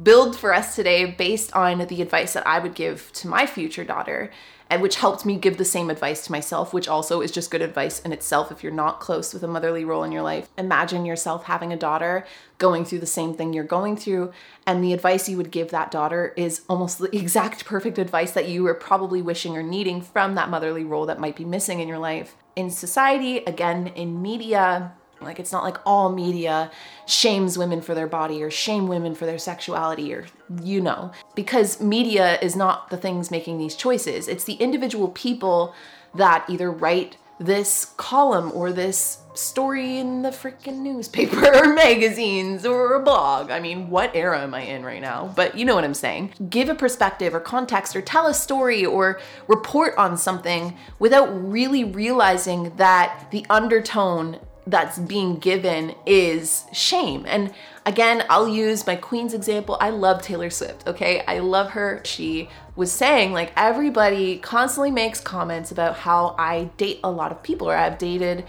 build 0.03 0.35
for 0.35 0.53
us 0.53 0.75
today 0.75 1.11
based 1.11 1.53
on 1.53 1.79
the 1.87 2.01
advice 2.01 2.33
that 2.33 2.45
I 2.45 2.59
would 2.59 2.75
give 2.75 3.11
to 3.13 3.27
my 3.27 3.45
future 3.45 3.83
daughter 3.83 4.31
and 4.73 4.81
which 4.81 4.95
helped 4.95 5.23
me 5.23 5.37
give 5.37 5.57
the 5.57 5.65
same 5.65 5.91
advice 5.91 6.25
to 6.25 6.31
myself, 6.31 6.73
which 6.73 6.87
also 6.87 7.21
is 7.21 7.29
just 7.29 7.51
good 7.51 7.61
advice 7.61 7.99
in 7.99 8.11
itself 8.11 8.51
if 8.51 8.63
you're 8.63 8.71
not 8.71 8.99
close 8.99 9.31
with 9.31 9.43
a 9.43 9.47
motherly 9.47 9.85
role 9.85 10.03
in 10.03 10.11
your 10.11 10.23
life. 10.23 10.49
Imagine 10.57 11.05
yourself 11.05 11.43
having 11.43 11.71
a 11.71 11.77
daughter 11.77 12.25
going 12.57 12.83
through 12.83 12.97
the 12.97 13.05
same 13.05 13.35
thing 13.35 13.53
you're 13.53 13.63
going 13.63 13.95
through, 13.95 14.33
and 14.65 14.83
the 14.83 14.91
advice 14.91 15.29
you 15.29 15.37
would 15.37 15.51
give 15.51 15.69
that 15.69 15.91
daughter 15.91 16.33
is 16.35 16.61
almost 16.67 16.97
the 16.97 17.15
exact 17.15 17.65
perfect 17.65 17.99
advice 17.99 18.31
that 18.31 18.49
you 18.49 18.63
were 18.63 18.73
probably 18.73 19.21
wishing 19.21 19.55
or 19.55 19.61
needing 19.61 20.01
from 20.01 20.33
that 20.33 20.49
motherly 20.49 20.83
role 20.83 21.05
that 21.05 21.19
might 21.19 21.35
be 21.35 21.45
missing 21.45 21.79
in 21.79 21.87
your 21.87 21.99
life. 21.99 22.35
In 22.55 22.71
society, 22.71 23.43
again, 23.45 23.87
in 23.89 24.23
media, 24.23 24.93
like 25.23 25.39
it's 25.39 25.51
not 25.51 25.63
like 25.63 25.77
all 25.85 26.11
media 26.11 26.71
shames 27.05 27.57
women 27.57 27.81
for 27.81 27.93
their 27.93 28.07
body 28.07 28.41
or 28.43 28.49
shame 28.49 28.87
women 28.87 29.15
for 29.15 29.25
their 29.25 29.37
sexuality 29.37 30.13
or 30.13 30.25
you 30.61 30.81
know, 30.81 31.11
because 31.35 31.81
media 31.81 32.39
is 32.41 32.55
not 32.55 32.89
the 32.89 32.97
things 32.97 33.31
making 33.31 33.57
these 33.57 33.75
choices. 33.75 34.27
It's 34.27 34.43
the 34.43 34.53
individual 34.53 35.09
people 35.09 35.73
that 36.15 36.45
either 36.49 36.71
write 36.71 37.17
this 37.39 37.93
column 37.97 38.51
or 38.53 38.71
this 38.71 39.19
story 39.33 39.97
in 39.97 40.21
the 40.21 40.29
freaking 40.29 40.79
newspaper 40.79 41.47
or 41.55 41.73
magazines 41.73 42.65
or 42.65 42.93
a 42.93 42.99
blog. 42.99 43.49
I 43.49 43.59
mean, 43.59 43.89
what 43.89 44.15
era 44.15 44.41
am 44.41 44.53
I 44.53 44.61
in 44.61 44.85
right 44.85 45.01
now? 45.01 45.33
But 45.35 45.57
you 45.57 45.65
know 45.65 45.75
what 45.75 45.83
I'm 45.83 45.93
saying. 45.93 46.33
Give 46.49 46.69
a 46.69 46.75
perspective 46.75 47.33
or 47.33 47.39
context 47.39 47.95
or 47.95 48.01
tell 48.01 48.27
a 48.27 48.33
story 48.33 48.85
or 48.85 49.19
report 49.47 49.95
on 49.97 50.17
something 50.17 50.77
without 50.99 51.27
really 51.27 51.83
realizing 51.83 52.75
that 52.77 53.27
the 53.31 53.45
undertone 53.49 54.39
that's 54.65 54.97
being 54.97 55.37
given 55.37 55.95
is 56.05 56.65
shame. 56.71 57.25
And 57.27 57.53
again, 57.85 58.23
I'll 58.29 58.47
use 58.47 58.87
my 58.87 58.95
Queen's 58.95 59.33
example. 59.33 59.77
I 59.81 59.89
love 59.89 60.21
Taylor 60.21 60.49
Swift, 60.49 60.87
okay? 60.87 61.21
I 61.27 61.39
love 61.39 61.71
her. 61.71 62.01
She 62.05 62.49
was 62.75 62.91
saying, 62.91 63.33
like, 63.33 63.51
everybody 63.55 64.37
constantly 64.37 64.91
makes 64.91 65.19
comments 65.19 65.71
about 65.71 65.97
how 65.97 66.35
I 66.37 66.65
date 66.77 66.99
a 67.03 67.11
lot 67.11 67.31
of 67.31 67.43
people 67.43 67.69
or 67.69 67.75
I've 67.75 67.97
dated 67.97 68.45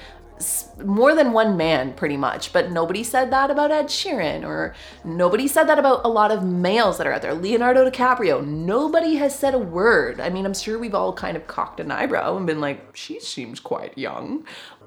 more 0.85 1.15
than 1.15 1.33
one 1.33 1.57
man 1.57 1.93
pretty 1.95 2.17
much 2.17 2.53
but 2.53 2.71
nobody 2.71 3.05
said 3.05 3.31
that 3.31 3.53
about 3.53 3.71
ed 3.71 3.87
sheeran 3.87 4.45
or 4.45 4.75
nobody 5.05 5.47
said 5.47 5.65
that 5.65 5.79
about 5.79 6.05
a 6.05 6.09
lot 6.09 6.33
of 6.33 6.43
males 6.43 6.99
that 6.99 7.07
are 7.07 7.13
out 7.13 7.23
there 7.23 7.33
leonardo 7.33 7.89
dicaprio 7.89 8.45
nobody 8.45 9.15
has 9.15 9.37
said 9.37 9.55
a 9.55 9.59
word 9.59 10.21
i 10.21 10.29
mean 10.29 10.45
i'm 10.45 10.53
sure 10.53 10.77
we've 10.77 10.95
all 10.95 11.13
kind 11.13 11.37
of 11.37 11.47
cocked 11.47 11.79
an 11.79 11.93
eyebrow 11.93 12.37
and 12.37 12.49
been 12.49 12.61
like 12.61 12.97
she 12.97 13.21
seems 13.21 13.61
quite 13.61 13.97
young 13.97 14.45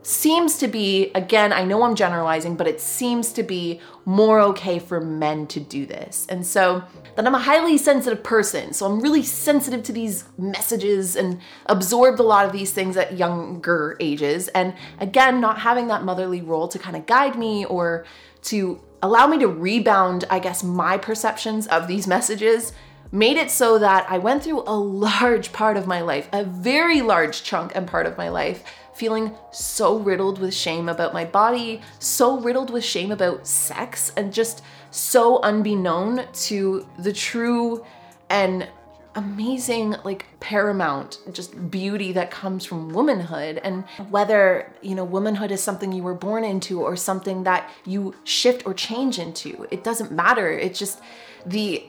seems 0.08 0.58
to 0.58 0.70
be, 0.70 1.12
again, 1.16 1.52
I 1.52 1.66
know 1.66 1.84
I'm 1.84 1.94
generalizing, 1.94 2.56
but 2.56 2.66
it 2.66 2.80
seems 2.80 3.34
to 3.34 3.44
be 3.44 3.82
more 4.06 4.40
okay 4.40 4.80
for 4.80 5.02
men 5.02 5.48
to 5.48 5.60
do 5.60 5.86
this. 5.86 6.26
And 6.30 6.48
so 6.48 6.82
that 7.18 7.28
I'm 7.28 7.36
a 7.36 7.40
highly 7.40 7.78
sensitive 7.78 8.24
person. 8.24 8.72
So 8.72 8.86
I'm 8.86 9.02
really 9.02 9.22
sensitive 9.22 9.84
to 9.84 9.92
these 9.92 10.24
messages 10.38 11.18
and 11.18 11.42
absorbed 11.66 12.22
a 12.22 12.24
lot 12.24 12.46
of 12.46 12.54
these 12.54 12.72
things 12.72 12.96
at 12.96 13.18
younger 13.18 13.98
ages. 14.00 14.48
And 14.50 14.76
again, 15.02 15.42
not 15.42 15.60
having 15.60 15.88
that 15.88 16.06
motherly 16.06 16.42
role 16.42 16.70
to 16.70 16.80
kind 16.80 16.96
of 16.96 17.06
guide 17.06 17.38
me 17.38 17.66
or 17.66 18.06
to 18.44 18.82
allow 19.04 19.28
me 19.28 19.38
to 19.40 19.50
rebound, 19.50 20.24
I 20.30 20.40
guess, 20.40 20.64
my 20.64 20.98
perceptions 20.98 21.68
of 21.68 21.90
these 21.90 22.08
messages 22.08 22.72
made 23.12 23.36
it 23.36 23.52
so 23.52 23.78
that 23.80 24.10
I 24.10 24.20
went 24.20 24.42
through 24.42 24.64
a 24.68 24.72
large 24.78 25.52
part 25.52 25.76
of 25.76 25.86
my 25.86 26.00
life, 26.00 26.30
a 26.32 26.46
very 26.46 27.02
large 27.02 27.44
chunk 27.44 27.76
and 27.76 27.86
part 27.86 28.06
of 28.06 28.18
my 28.18 28.30
life 28.30 28.64
feeling 28.98 29.36
so 29.52 29.98
riddled 30.00 30.40
with 30.40 30.54
shame 30.54 30.90
about 30.90 31.14
my 31.14 31.24
body, 31.24 31.82
so 32.00 32.40
riddled 32.40 32.72
with 32.72 32.84
shame 32.84 33.12
about 33.12 33.46
sex, 33.46 34.12
and 34.18 34.34
just 34.34 34.64
so 34.92 35.40
unbeknown 35.42 36.26
to 36.34 36.88
the 37.00 37.14
true 37.14 37.86
and 38.30 38.68
amazing 39.16 39.96
like 40.04 40.26
paramount 40.40 41.18
just 41.32 41.72
beauty 41.72 42.12
that 42.12 42.30
comes 42.30 42.66
from 42.66 42.90
womanhood. 42.90 43.60
And 43.64 43.84
whether 44.10 44.72
you 44.82 44.96
know 44.96 45.04
womanhood 45.04 45.52
is 45.52 45.62
something 45.62 45.92
you 45.92 46.04
were 46.04 46.14
born 46.14 46.44
into 46.44 46.82
or 46.82 46.96
something 46.96 47.44
that 47.44 47.70
you 47.86 48.14
shift 48.24 48.66
or 48.66 48.74
change 48.74 49.20
into 49.20 49.68
it 49.72 49.84
doesn't 49.84 50.12
matter. 50.12 50.52
It's 50.52 50.78
just 50.78 51.02
the 51.46 51.84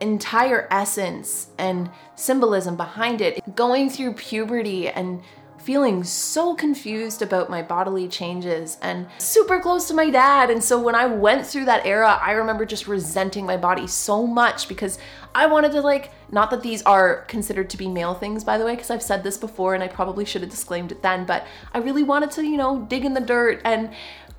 entire 0.00 0.66
essence 0.70 1.48
and 1.58 1.90
symbolism 2.16 2.76
behind 2.76 3.20
it 3.20 3.54
going 3.54 3.90
through 3.90 4.14
puberty 4.14 4.88
and 4.88 5.22
feeling 5.62 6.02
so 6.04 6.54
confused 6.54 7.22
about 7.22 7.50
my 7.50 7.62
bodily 7.62 8.08
changes 8.08 8.78
and 8.80 9.06
super 9.18 9.60
close 9.60 9.86
to 9.88 9.94
my 9.94 10.08
dad. 10.08 10.50
And 10.50 10.62
so 10.62 10.80
when 10.80 10.94
I 10.94 11.06
went 11.06 11.46
through 11.46 11.66
that 11.66 11.84
era, 11.84 12.18
I 12.22 12.32
remember 12.32 12.64
just 12.64 12.88
resenting 12.88 13.44
my 13.44 13.56
body 13.56 13.86
so 13.86 14.26
much 14.26 14.68
because 14.68 14.98
I 15.34 15.46
wanted 15.46 15.72
to 15.72 15.80
like, 15.80 16.12
not 16.30 16.50
that 16.50 16.62
these 16.62 16.82
are 16.82 17.24
considered 17.28 17.70
to 17.70 17.76
be 17.76 17.88
male 17.88 18.14
things, 18.14 18.42
by 18.42 18.58
the 18.58 18.64
way, 18.64 18.74
because 18.74 18.90
I've 18.90 19.02
said 19.02 19.22
this 19.22 19.36
before 19.36 19.74
and 19.74 19.82
I 19.82 19.88
probably 19.88 20.24
should 20.24 20.42
have 20.42 20.50
disclaimed 20.50 20.92
it 20.92 21.02
then, 21.02 21.24
but 21.24 21.46
I 21.74 21.78
really 21.78 22.02
wanted 22.02 22.30
to, 22.32 22.44
you 22.44 22.56
know, 22.56 22.86
dig 22.88 23.04
in 23.04 23.14
the 23.14 23.20
dirt 23.20 23.60
and 23.64 23.90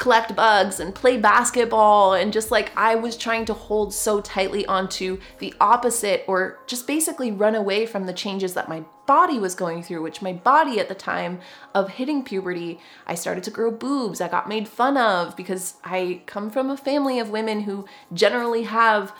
collect 0.01 0.35
bugs 0.35 0.79
and 0.79 0.95
play 0.95 1.15
basketball 1.15 2.15
and 2.15 2.33
just 2.33 2.49
like 2.49 2.75
I 2.75 2.95
was 2.95 3.15
trying 3.15 3.45
to 3.45 3.53
hold 3.53 3.93
so 3.93 4.19
tightly 4.19 4.65
onto 4.65 5.19
the 5.37 5.53
opposite 5.61 6.25
or 6.27 6.57
just 6.65 6.87
basically 6.87 7.31
run 7.31 7.53
away 7.53 7.85
from 7.85 8.07
the 8.07 8.13
changes 8.13 8.55
that 8.55 8.67
my 8.67 8.83
body 9.05 9.37
was 9.37 9.53
going 9.53 9.83
through, 9.83 10.01
which 10.01 10.23
my 10.23 10.33
body 10.33 10.79
at 10.79 10.89
the 10.89 10.95
time 10.95 11.39
of 11.75 11.89
hitting 11.89 12.23
puberty, 12.23 12.79
I 13.05 13.13
started 13.13 13.43
to 13.43 13.51
grow 13.51 13.69
boobs. 13.69 14.21
I 14.21 14.27
got 14.27 14.49
made 14.49 14.67
fun 14.67 14.97
of 14.97 15.37
because 15.37 15.75
I 15.83 16.23
come 16.25 16.49
from 16.49 16.71
a 16.71 16.77
family 16.77 17.19
of 17.19 17.29
women 17.29 17.61
who 17.61 17.85
generally 18.11 18.63
have 18.63 19.13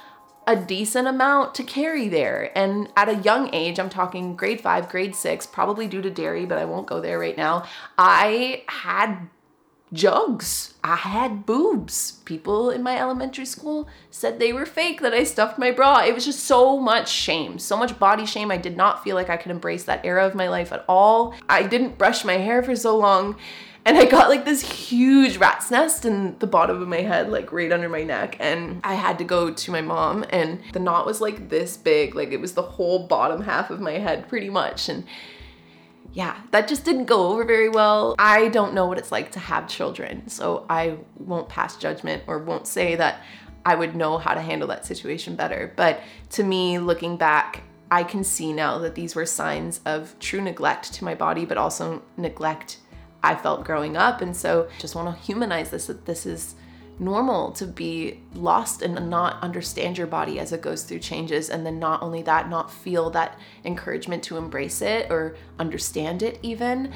a 0.47 0.55
decent 0.55 1.07
amount 1.07 1.53
to 1.53 1.63
carry 1.63 2.09
there. 2.09 2.51
And 2.57 2.89
at 2.97 3.07
a 3.07 3.21
young 3.21 3.53
age, 3.53 3.79
I'm 3.79 3.91
talking 3.91 4.35
grade 4.35 4.61
five, 4.61 4.89
grade 4.89 5.13
six, 5.13 5.45
probably 5.45 5.85
due 5.85 6.01
to 6.01 6.09
dairy, 6.09 6.47
but 6.47 6.57
I 6.57 6.65
won't 6.65 6.87
go 6.87 6.99
there 6.99 7.19
right 7.19 7.37
now. 7.37 7.65
I 7.99 8.63
had 8.67 9.29
jugs. 9.93 10.73
I 10.83 10.95
had 10.95 11.45
boobs. 11.45 12.13
People 12.25 12.69
in 12.69 12.81
my 12.81 12.97
elementary 12.97 13.45
school 13.45 13.87
said 14.09 14.39
they 14.39 14.53
were 14.53 14.65
fake, 14.65 15.01
that 15.01 15.13
I 15.13 15.23
stuffed 15.23 15.59
my 15.59 15.71
bra. 15.71 16.03
It 16.03 16.15
was 16.15 16.25
just 16.25 16.41
so 16.41 16.77
much 16.77 17.09
shame, 17.09 17.59
so 17.59 17.77
much 17.77 17.99
body 17.99 18.25
shame. 18.25 18.51
I 18.51 18.57
did 18.57 18.77
not 18.77 19.03
feel 19.03 19.15
like 19.15 19.29
I 19.29 19.37
could 19.37 19.51
embrace 19.51 19.83
that 19.85 20.05
era 20.05 20.25
of 20.25 20.35
my 20.35 20.47
life 20.47 20.71
at 20.71 20.85
all. 20.87 21.35
I 21.49 21.63
didn't 21.63 21.97
brush 21.97 22.23
my 22.23 22.37
hair 22.37 22.63
for 22.63 22.75
so 22.75 22.97
long. 22.97 23.37
And 23.83 23.97
I 23.97 24.05
got 24.05 24.29
like 24.29 24.45
this 24.45 24.61
huge 24.61 25.37
rat's 25.37 25.71
nest 25.71 26.05
in 26.05 26.37
the 26.37 26.45
bottom 26.45 26.81
of 26.81 26.87
my 26.87 27.01
head, 27.01 27.31
like 27.31 27.51
right 27.51 27.71
under 27.71 27.89
my 27.89 28.03
neck. 28.03 28.37
And 28.39 28.79
I 28.83 28.93
had 28.93 29.17
to 29.17 29.23
go 29.23 29.51
to 29.51 29.71
my 29.71 29.81
mom, 29.81 30.23
and 30.29 30.61
the 30.71 30.79
knot 30.79 31.07
was 31.07 31.19
like 31.19 31.49
this 31.49 31.77
big, 31.77 32.13
like 32.13 32.31
it 32.31 32.39
was 32.39 32.53
the 32.53 32.61
whole 32.61 33.07
bottom 33.07 33.41
half 33.41 33.71
of 33.71 33.81
my 33.81 33.93
head, 33.93 34.29
pretty 34.29 34.51
much. 34.51 34.87
And 34.87 35.05
yeah, 36.13 36.37
that 36.51 36.67
just 36.67 36.83
didn't 36.83 37.05
go 37.05 37.29
over 37.29 37.45
very 37.45 37.69
well. 37.69 38.15
I 38.19 38.49
don't 38.49 38.73
know 38.73 38.85
what 38.85 38.97
it's 38.97 39.11
like 39.11 39.31
to 39.33 39.39
have 39.39 39.67
children, 39.67 40.27
so 40.27 40.65
I 40.69 40.97
won't 41.17 41.47
pass 41.47 41.77
judgment 41.77 42.23
or 42.27 42.39
won't 42.39 42.67
say 42.67 42.95
that 42.95 43.21
I 43.65 43.75
would 43.75 43.95
know 43.95 44.17
how 44.17 44.33
to 44.33 44.41
handle 44.41 44.67
that 44.69 44.85
situation 44.85 45.35
better. 45.35 45.71
But 45.75 46.01
to 46.31 46.43
me, 46.43 46.79
looking 46.79 47.15
back, 47.15 47.63
I 47.89 48.03
can 48.03 48.23
see 48.23 48.51
now 48.51 48.77
that 48.79 48.95
these 48.95 49.15
were 49.15 49.25
signs 49.25 49.81
of 49.85 50.17
true 50.19 50.41
neglect 50.41 50.93
to 50.93 51.03
my 51.03 51.15
body, 51.15 51.45
but 51.45 51.57
also 51.57 52.01
neglect 52.17 52.77
I 53.23 53.35
felt 53.35 53.63
growing 53.63 53.95
up. 53.95 54.21
And 54.21 54.35
so 54.35 54.69
just 54.79 54.95
want 54.95 55.15
to 55.15 55.23
humanize 55.23 55.69
this 55.69 55.87
that 55.87 56.05
this 56.05 56.25
is 56.25 56.55
normal 56.99 57.51
to 57.53 57.65
be 57.65 58.19
lost 58.35 58.81
and 58.81 59.09
not 59.09 59.41
understand 59.41 59.97
your 59.97 60.07
body 60.07 60.39
as 60.39 60.51
it 60.51 60.61
goes 60.61 60.83
through 60.83 60.99
changes 60.99 61.49
and 61.49 61.65
then 61.65 61.79
not 61.79 62.01
only 62.03 62.21
that 62.21 62.49
not 62.49 62.71
feel 62.71 63.09
that 63.09 63.39
encouragement 63.65 64.23
to 64.23 64.37
embrace 64.37 64.81
it 64.81 65.09
or 65.09 65.35
understand 65.59 66.21
it 66.21 66.39
even. 66.41 66.91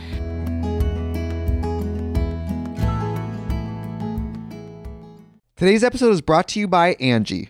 Today's 5.57 5.83
episode 5.83 6.11
is 6.11 6.21
brought 6.21 6.49
to 6.49 6.59
you 6.59 6.67
by 6.67 6.95
Angie 6.99 7.49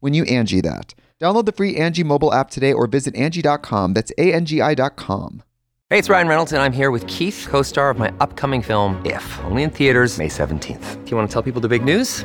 when 0.00 0.12
you 0.14 0.24
Angie 0.24 0.60
that. 0.62 0.94
Download 1.20 1.44
the 1.44 1.52
free 1.52 1.76
Angie 1.76 2.02
mobile 2.02 2.32
app 2.32 2.50
today 2.50 2.72
or 2.72 2.86
visit 2.86 3.14
Angie.com. 3.14 3.92
That's 3.94 4.12
A-N-G-I 4.18 4.74
dot 4.74 4.96
com. 4.96 5.42
Hey, 5.90 5.98
it's 5.98 6.08
Ryan 6.08 6.28
Reynolds, 6.28 6.52
and 6.52 6.62
I'm 6.62 6.72
here 6.72 6.92
with 6.92 7.04
Keith, 7.08 7.46
co-star 7.50 7.90
of 7.90 7.98
my 7.98 8.12
upcoming 8.20 8.62
film, 8.62 9.04
If, 9.04 9.40
only 9.44 9.64
in 9.64 9.70
theaters 9.70 10.18
May 10.18 10.28
17th. 10.28 11.04
Do 11.04 11.10
you 11.10 11.16
want 11.16 11.28
to 11.28 11.32
tell 11.32 11.42
people 11.42 11.60
the 11.60 11.68
big 11.68 11.84
news? 11.84 12.24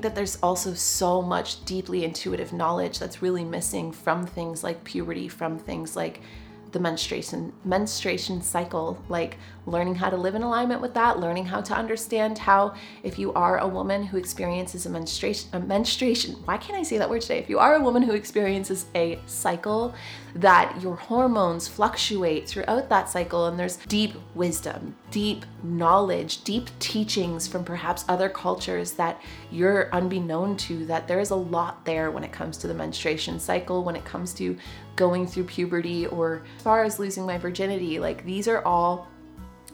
Think 0.00 0.14
that 0.14 0.16
there's 0.16 0.38
also 0.42 0.72
so 0.72 1.20
much 1.20 1.62
deeply 1.66 2.04
intuitive 2.04 2.54
knowledge 2.54 2.98
that's 2.98 3.20
really 3.20 3.44
missing 3.44 3.92
from 3.92 4.24
things 4.24 4.64
like 4.64 4.82
puberty, 4.82 5.28
from 5.28 5.58
things 5.58 5.94
like 5.94 6.22
the 6.72 6.80
menstruation 6.80 7.52
menstruation 7.64 8.40
cycle 8.40 9.02
like 9.08 9.38
learning 9.66 9.94
how 9.94 10.08
to 10.08 10.16
live 10.16 10.34
in 10.34 10.42
alignment 10.42 10.80
with 10.80 10.94
that 10.94 11.18
learning 11.18 11.44
how 11.44 11.60
to 11.60 11.74
understand 11.74 12.38
how 12.38 12.74
if 13.02 13.18
you 13.18 13.32
are 13.34 13.58
a 13.58 13.68
woman 13.68 14.02
who 14.02 14.16
experiences 14.16 14.86
a 14.86 14.90
menstruation 14.90 15.48
a 15.52 15.60
menstruation 15.60 16.34
why 16.44 16.56
can't 16.56 16.78
i 16.78 16.82
say 16.82 16.98
that 16.98 17.08
word 17.08 17.22
today? 17.22 17.38
If 17.38 17.48
you 17.48 17.58
are 17.58 17.76
a 17.76 17.80
woman 17.80 18.02
who 18.02 18.12
experiences 18.12 18.86
a 18.94 19.18
cycle 19.26 19.94
that 20.34 20.80
your 20.82 20.94
hormones 20.96 21.66
fluctuate 21.66 22.48
throughout 22.48 22.88
that 22.88 23.08
cycle 23.08 23.46
and 23.46 23.58
there's 23.58 23.76
deep 23.76 24.14
wisdom 24.34 24.96
deep 25.10 25.44
knowledge 25.62 26.44
deep 26.44 26.70
teachings 26.78 27.48
from 27.48 27.64
perhaps 27.64 28.04
other 28.08 28.28
cultures 28.28 28.92
that 28.92 29.20
you're 29.50 29.92
unbeknown 29.92 30.56
to 30.56 30.86
that 30.86 31.08
there 31.08 31.20
is 31.20 31.30
a 31.30 31.36
lot 31.36 31.84
there 31.84 32.10
when 32.10 32.22
it 32.22 32.32
comes 32.32 32.56
to 32.56 32.68
the 32.68 32.74
menstruation 32.74 33.40
cycle 33.40 33.82
when 33.82 33.96
it 33.96 34.04
comes 34.04 34.32
to 34.32 34.56
going 35.00 35.26
through 35.26 35.44
puberty 35.44 36.06
or 36.06 36.42
as 36.58 36.62
far 36.62 36.84
as 36.84 36.98
losing 36.98 37.24
my 37.24 37.38
virginity 37.38 37.98
like 37.98 38.22
these 38.26 38.46
are 38.46 38.62
all 38.66 39.08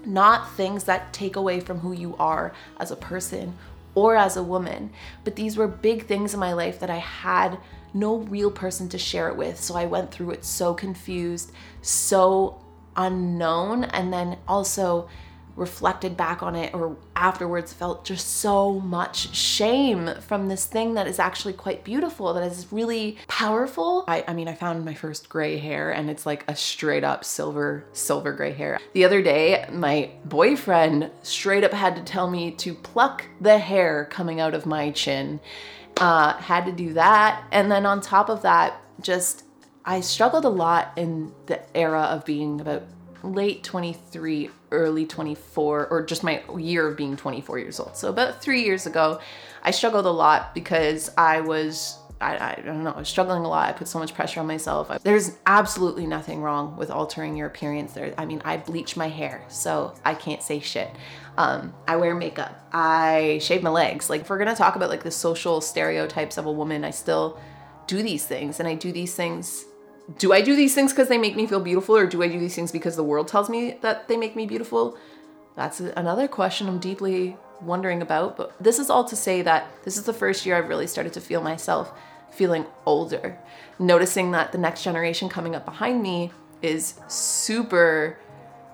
not 0.04 0.52
things 0.52 0.84
that 0.84 1.12
take 1.12 1.34
away 1.34 1.58
from 1.58 1.80
who 1.80 1.90
you 1.90 2.14
are 2.16 2.54
as 2.78 2.92
a 2.92 2.96
person 2.96 3.52
or 3.96 4.14
as 4.14 4.36
a 4.36 4.42
woman. 4.42 4.90
But 5.24 5.34
these 5.34 5.56
were 5.56 5.66
big 5.66 6.06
things 6.06 6.32
in 6.32 6.38
my 6.38 6.52
life 6.52 6.78
that 6.78 6.90
I 6.90 6.98
had 6.98 7.58
no 7.92 8.18
real 8.18 8.52
person 8.52 8.88
to 8.90 8.98
share 8.98 9.28
it 9.28 9.36
with. 9.36 9.58
So 9.58 9.74
I 9.74 9.86
went 9.86 10.12
through 10.12 10.30
it 10.30 10.44
so 10.44 10.74
confused, 10.74 11.50
so 11.82 12.62
unknown, 12.94 13.84
and 13.84 14.12
then 14.12 14.38
also 14.46 15.08
reflected 15.56 16.16
back 16.16 16.42
on 16.42 16.54
it 16.54 16.74
or 16.74 16.96
afterwards 17.16 17.72
felt 17.72 18.04
just 18.04 18.36
so 18.36 18.78
much 18.80 19.34
shame 19.34 20.10
from 20.20 20.48
this 20.48 20.66
thing 20.66 20.94
that 20.94 21.06
is 21.06 21.18
actually 21.18 21.54
quite 21.54 21.82
beautiful, 21.82 22.32
that 22.34 22.42
is 22.42 22.70
really 22.70 23.16
powerful. 23.26 24.04
I, 24.06 24.24
I 24.28 24.34
mean, 24.34 24.48
I 24.48 24.54
found 24.54 24.84
my 24.84 24.94
first 24.94 25.28
gray 25.28 25.56
hair 25.58 25.90
and 25.90 26.10
it's 26.10 26.26
like 26.26 26.44
a 26.46 26.54
straight 26.54 27.04
up 27.04 27.24
silver, 27.24 27.84
silver 27.92 28.32
gray 28.32 28.52
hair. 28.52 28.78
The 28.92 29.04
other 29.04 29.22
day, 29.22 29.66
my 29.72 30.10
boyfriend 30.24 31.10
straight 31.22 31.64
up 31.64 31.72
had 31.72 31.96
to 31.96 32.02
tell 32.02 32.30
me 32.30 32.52
to 32.52 32.74
pluck 32.74 33.24
the 33.40 33.58
hair 33.58 34.06
coming 34.10 34.40
out 34.40 34.54
of 34.54 34.66
my 34.66 34.90
chin. 34.90 35.40
Uh, 35.98 36.34
had 36.34 36.66
to 36.66 36.72
do 36.72 36.92
that. 36.92 37.42
And 37.50 37.72
then 37.72 37.86
on 37.86 38.02
top 38.02 38.28
of 38.28 38.42
that, 38.42 38.78
just 39.00 39.44
I 39.84 40.00
struggled 40.00 40.44
a 40.44 40.50
lot 40.50 40.92
in 40.96 41.32
the 41.46 41.60
era 41.76 42.02
of 42.02 42.24
being 42.24 42.60
about 42.60 42.82
late 43.26 43.62
23, 43.62 44.50
early 44.70 45.06
24, 45.06 45.88
or 45.88 46.04
just 46.04 46.22
my 46.22 46.42
year 46.56 46.88
of 46.88 46.96
being 46.96 47.16
24 47.16 47.58
years 47.58 47.80
old. 47.80 47.96
So 47.96 48.08
about 48.08 48.42
three 48.42 48.62
years 48.62 48.86
ago, 48.86 49.20
I 49.62 49.70
struggled 49.70 50.06
a 50.06 50.10
lot 50.10 50.54
because 50.54 51.10
I 51.16 51.40
was 51.40 51.98
I, 52.20 52.52
I, 52.52 52.62
don't 52.64 52.82
know, 52.82 52.92
I 52.92 52.98
was 52.98 53.08
struggling 53.08 53.44
a 53.44 53.48
lot. 53.48 53.68
I 53.68 53.72
put 53.72 53.88
so 53.88 53.98
much 53.98 54.14
pressure 54.14 54.40
on 54.40 54.46
myself. 54.46 54.90
There's 55.02 55.32
absolutely 55.44 56.06
nothing 56.06 56.40
wrong 56.40 56.76
with 56.76 56.90
altering 56.90 57.36
your 57.36 57.46
appearance. 57.46 57.92
There, 57.92 58.14
I 58.16 58.24
mean, 58.24 58.40
I 58.44 58.56
bleach 58.56 58.96
my 58.96 59.08
hair, 59.08 59.44
so 59.48 59.94
I 60.04 60.14
can't 60.14 60.42
say 60.42 60.60
shit. 60.60 60.90
Um, 61.36 61.74
I 61.86 61.96
wear 61.96 62.14
makeup. 62.14 62.68
I 62.72 63.38
shave 63.42 63.62
my 63.62 63.68
legs. 63.68 64.08
Like, 64.08 64.22
if 64.22 64.30
we're 64.30 64.38
gonna 64.38 64.56
talk 64.56 64.76
about 64.76 64.88
like 64.88 65.02
the 65.02 65.10
social 65.10 65.60
stereotypes 65.60 66.38
of 66.38 66.46
a 66.46 66.52
woman, 66.52 66.84
I 66.84 66.90
still 66.90 67.38
do 67.86 68.02
these 68.02 68.24
things, 68.24 68.60
and 68.60 68.68
I 68.68 68.74
do 68.74 68.92
these 68.92 69.14
things 69.14 69.66
do 70.18 70.32
I 70.32 70.40
do 70.40 70.54
these 70.54 70.74
things 70.74 70.92
because 70.92 71.08
they 71.08 71.18
make 71.18 71.36
me 71.36 71.46
feel 71.46 71.60
beautiful 71.60 71.96
or 71.96 72.06
do 72.06 72.22
I 72.22 72.28
do 72.28 72.38
these 72.38 72.54
things 72.54 72.70
because 72.70 72.96
the 72.96 73.02
world 73.02 73.28
tells 73.28 73.48
me 73.48 73.78
that 73.80 74.08
they 74.08 74.16
make 74.16 74.36
me 74.36 74.46
beautiful? 74.46 74.96
That's 75.56 75.80
another 75.80 76.28
question 76.28 76.68
I'm 76.68 76.78
deeply 76.78 77.36
wondering 77.60 78.02
about. 78.02 78.36
But 78.36 78.54
this 78.62 78.78
is 78.78 78.90
all 78.90 79.04
to 79.04 79.16
say 79.16 79.42
that 79.42 79.68
this 79.84 79.96
is 79.96 80.04
the 80.04 80.12
first 80.12 80.46
year 80.46 80.56
I've 80.56 80.68
really 80.68 80.86
started 80.86 81.12
to 81.14 81.20
feel 81.20 81.42
myself 81.42 81.92
feeling 82.30 82.66
older, 82.84 83.38
noticing 83.78 84.30
that 84.32 84.52
the 84.52 84.58
next 84.58 84.84
generation 84.84 85.28
coming 85.28 85.54
up 85.54 85.64
behind 85.64 86.02
me 86.02 86.30
is 86.62 86.94
super. 87.08 88.18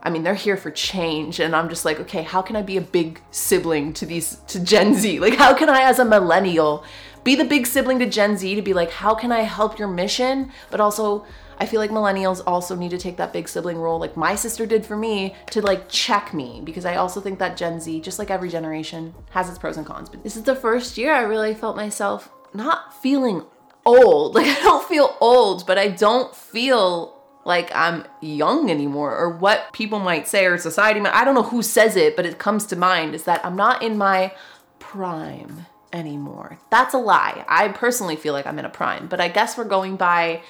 I 0.03 0.11
mean, 0.11 0.25
they're 0.25 0.35
here 0.35 0.57
for 0.57 0.71
change, 0.71 1.39
and 1.39 1.55
I'm 1.55 1.69
just 1.69 1.85
like, 1.85 2.01
okay, 2.01 2.23
how 2.23 2.43
can 2.43 2.57
I 2.57 2.63
be 2.63 2.77
a 2.77 2.81
big 2.81 3.21
sibling 3.31 3.93
to 3.95 4.07
these 4.07 4.39
to 4.49 4.59
Gen 4.59 4.95
Z? 4.95 5.21
Like, 5.21 5.37
how 5.37 5.55
can 5.55 5.69
I, 5.69 5.83
as 5.83 6.01
a 6.01 6.05
millennial, 6.05 6.85
be 7.25 7.35
the 7.35 7.45
big 7.45 7.67
sibling 7.67 7.99
to 8.01 8.07
Gen 8.07 8.37
Z 8.37 8.55
to 8.55 8.63
be 8.63 8.75
like, 8.75 8.91
how 8.91 9.15
can 9.15 9.33
I 9.33 9.41
help 9.41 9.79
your 9.79 9.89
mission? 9.89 10.51
But 10.71 10.81
also, 10.81 11.25
I 11.59 11.67
feel 11.67 11.81
like 11.81 11.91
millennials 11.91 12.43
also 12.47 12.75
need 12.75 12.91
to 12.91 12.99
take 12.99 13.17
that 13.19 13.33
big 13.33 13.49
sibling 13.49 13.79
role, 13.79 14.01
like 14.01 14.17
my 14.17 14.35
sister 14.35 14.67
did 14.67 14.85
for 14.85 14.97
me, 14.97 15.35
to 15.51 15.61
like 15.61 15.89
check 15.89 16.35
me 16.35 16.61
because 16.65 16.85
I 16.85 16.97
also 16.97 17.21
think 17.21 17.39
that 17.39 17.57
Gen 17.57 17.81
Z, 17.81 18.01
just 18.01 18.19
like 18.19 18.31
every 18.31 18.49
generation, 18.49 19.15
has 19.31 19.49
its 19.49 19.59
pros 19.59 19.77
and 19.77 19.87
cons. 19.87 20.09
But 20.09 20.25
this 20.25 20.37
is 20.37 20.43
the 20.43 20.57
first 20.57 20.99
year 20.99 21.15
I 21.15 21.23
really 21.23 21.55
felt 21.55 21.77
myself 21.77 22.31
not 22.53 23.01
feeling 23.01 23.45
old. 23.85 24.35
Like, 24.43 24.47
I 24.47 24.61
don't 24.61 24.89
feel 24.89 25.17
old, 25.21 25.67
but 25.67 25.79
I 25.79 25.89
don't 25.89 26.35
feel 26.35 27.17
like 27.45 27.71
I'm 27.75 28.05
young 28.21 28.71
anymore 28.71 29.17
or 29.17 29.31
what 29.37 29.73
people 29.73 29.99
might 29.99 30.29
say 30.29 30.47
or 30.47 30.59
society 30.59 31.01
might. 31.01 31.15
I 31.15 31.25
don't 31.25 31.35
know 31.35 31.43
who 31.43 31.63
says 31.63 31.97
it, 31.97 32.17
but 32.17 32.27
it 32.27 32.39
comes 32.39 32.67
to 32.67 32.77
mind 32.77 33.15
is 33.15 33.25
that 33.25 33.45
I'm 33.45 33.57
not 33.57 33.83
in 33.83 33.99
my 33.99 34.33
prime 34.79 35.67
anymore. 35.93 36.59
That's 36.71 36.95
a 36.95 36.99
lie. 36.99 37.45
I 37.49 37.69
personally 37.69 38.17
feel 38.17 38.33
like 38.33 38.47
I'm 38.47 38.59
in 38.59 38.65
a 38.65 38.71
prime, 38.71 39.09
but 39.09 39.21
I 39.21 39.29
guess 39.29 39.57
we're 39.57 39.65
going 39.65 39.97
by 39.97 40.43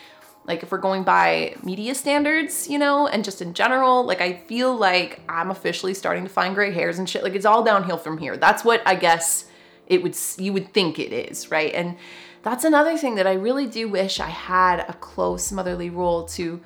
like 0.45 0.63
if 0.63 0.73
we're 0.73 0.79
going 0.79 1.05
by 1.05 1.55
media 1.63 1.95
standards, 1.95 2.69
you 2.69 2.79
know, 2.79 3.07
and 3.07 3.25
just 3.25 3.41
in 3.41 3.55
general, 3.55 4.05
like 4.05 4.21
I 4.21 4.39
feel 4.49 4.77
like 4.77 5.21
I'm 5.29 5.51
officially 5.51 5.95
starting 5.95 6.25
to 6.25 6.29
find 6.29 6.55
gray 6.55 6.73
hairs 6.73 6.99
and 6.99 7.09
shit. 7.09 7.23
Like 7.23 7.35
it's 7.35 7.47
all 7.47 7.63
downhill 7.63 7.99
from 7.99 8.19
here. 8.19 8.37
That's 8.37 8.65
what 8.65 8.83
I 8.87 8.97
guess 8.97 9.47
it 9.87 10.03
would 10.03 10.17
you 10.39 10.53
would 10.53 10.73
think 10.75 10.99
it 10.99 11.13
is, 11.13 11.51
right? 11.51 11.73
And 11.73 11.97
that's 12.43 12.65
another 12.65 12.99
thing 12.99 13.15
that 13.17 13.27
I 13.27 13.35
really 13.35 13.67
do 13.67 13.89
wish 13.89 14.19
I 14.19 14.29
had 14.29 14.81
a 14.81 14.95
close 14.95 15.53
motherly 15.53 15.91
role 15.91 16.25
to 16.29 16.61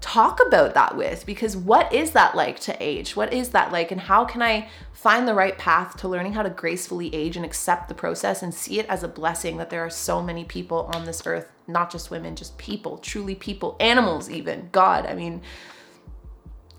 talk 0.00 0.40
about 0.44 0.74
that 0.74 0.96
with 0.96 1.26
because 1.26 1.56
what 1.56 1.92
is 1.92 2.12
that 2.12 2.34
like 2.34 2.58
to 2.60 2.76
age? 2.80 3.16
What 3.16 3.32
is 3.32 3.50
that 3.50 3.70
like? 3.70 3.90
And 3.90 4.00
how 4.00 4.24
can 4.24 4.40
I 4.42 4.68
find 4.92 5.28
the 5.28 5.34
right 5.34 5.56
path 5.56 5.96
to 5.98 6.08
learning 6.08 6.32
how 6.32 6.42
to 6.42 6.50
gracefully 6.50 7.14
age 7.14 7.36
and 7.36 7.44
accept 7.44 7.88
the 7.88 7.94
process 7.94 8.42
and 8.42 8.52
see 8.52 8.78
it 8.78 8.86
as 8.86 9.02
a 9.02 9.08
blessing 9.08 9.58
that 9.58 9.70
there 9.70 9.84
are 9.84 9.90
so 9.90 10.22
many 10.22 10.44
people 10.44 10.90
on 10.94 11.04
this 11.04 11.26
earth, 11.26 11.50
not 11.66 11.90
just 11.90 12.10
women, 12.10 12.34
just 12.34 12.56
people, 12.56 12.98
truly 12.98 13.34
people, 13.34 13.76
animals, 13.78 14.30
even 14.30 14.68
God. 14.72 15.06
I 15.06 15.14
mean, 15.14 15.42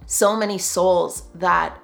so 0.07 0.35
many 0.35 0.57
souls 0.57 1.23
that 1.35 1.79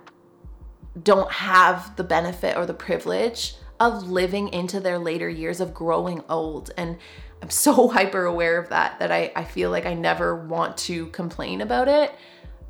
don't 1.01 1.31
have 1.31 1.95
the 1.95 2.03
benefit 2.03 2.57
or 2.57 2.65
the 2.65 2.73
privilege 2.73 3.55
of 3.79 4.09
living 4.09 4.49
into 4.49 4.79
their 4.79 4.97
later 4.97 5.29
years 5.29 5.59
of 5.59 5.73
growing 5.73 6.23
old 6.27 6.71
and 6.77 6.97
I'm 7.41 7.49
so 7.49 7.87
hyper 7.89 8.25
aware 8.25 8.57
of 8.57 8.69
that 8.69 8.99
that 8.99 9.11
I, 9.11 9.31
I 9.35 9.43
feel 9.43 9.69
like 9.69 9.85
I 9.85 9.93
never 9.93 10.35
want 10.35 10.77
to 10.77 11.07
complain 11.07 11.61
about 11.61 11.87
it. 11.87 12.13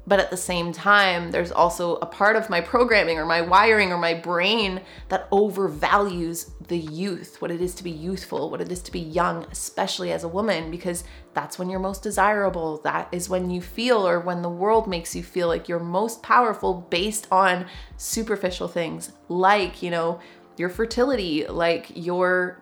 But 0.08 0.22
at 0.22 0.32
the 0.32 0.38
same 0.38 0.72
time, 0.72 1.32
there's 1.32 1.52
also 1.52 1.98
a 1.98 2.06
part 2.06 2.38
of 2.38 2.50
my 2.50 2.62
programming 2.62 3.18
or 3.18 3.26
my 3.26 3.42
wiring 3.42 3.92
or 3.92 3.98
my 3.98 4.14
brain 4.14 4.82
that 5.10 5.30
overvalues 5.32 6.52
the 6.70 6.78
youth, 6.78 7.42
what 7.42 7.52
it 7.52 7.60
is 7.60 7.76
to 7.76 7.84
be 7.84 7.92
youthful, 7.92 8.50
what 8.50 8.62
it 8.62 8.72
is 8.72 8.82
to 8.84 8.92
be 8.94 9.02
young, 9.02 9.46
especially 9.52 10.14
as 10.14 10.24
a 10.24 10.30
woman, 10.30 10.72
because 10.72 11.04
that's 11.34 11.60
when 11.60 11.70
you're 11.70 11.82
most 11.82 12.04
desirable. 12.04 12.78
That 12.86 13.10
is 13.12 13.28
when 13.28 13.50
you 13.50 13.62
feel 13.62 14.08
or 14.08 14.22
when 14.22 14.42
the 14.42 14.50
world 14.50 14.88
makes 14.88 15.14
you 15.14 15.24
feel 15.24 15.50
like 15.50 15.68
you're 15.68 15.78
most 15.78 16.24
powerful 16.24 16.88
based 16.90 17.28
on 17.30 17.66
superficial 17.98 18.70
things 18.70 19.12
like, 19.28 19.84
you 19.84 19.92
know, 19.92 20.22
your 20.56 20.70
fertility, 20.70 21.46
like 21.48 21.92
your 21.96 22.62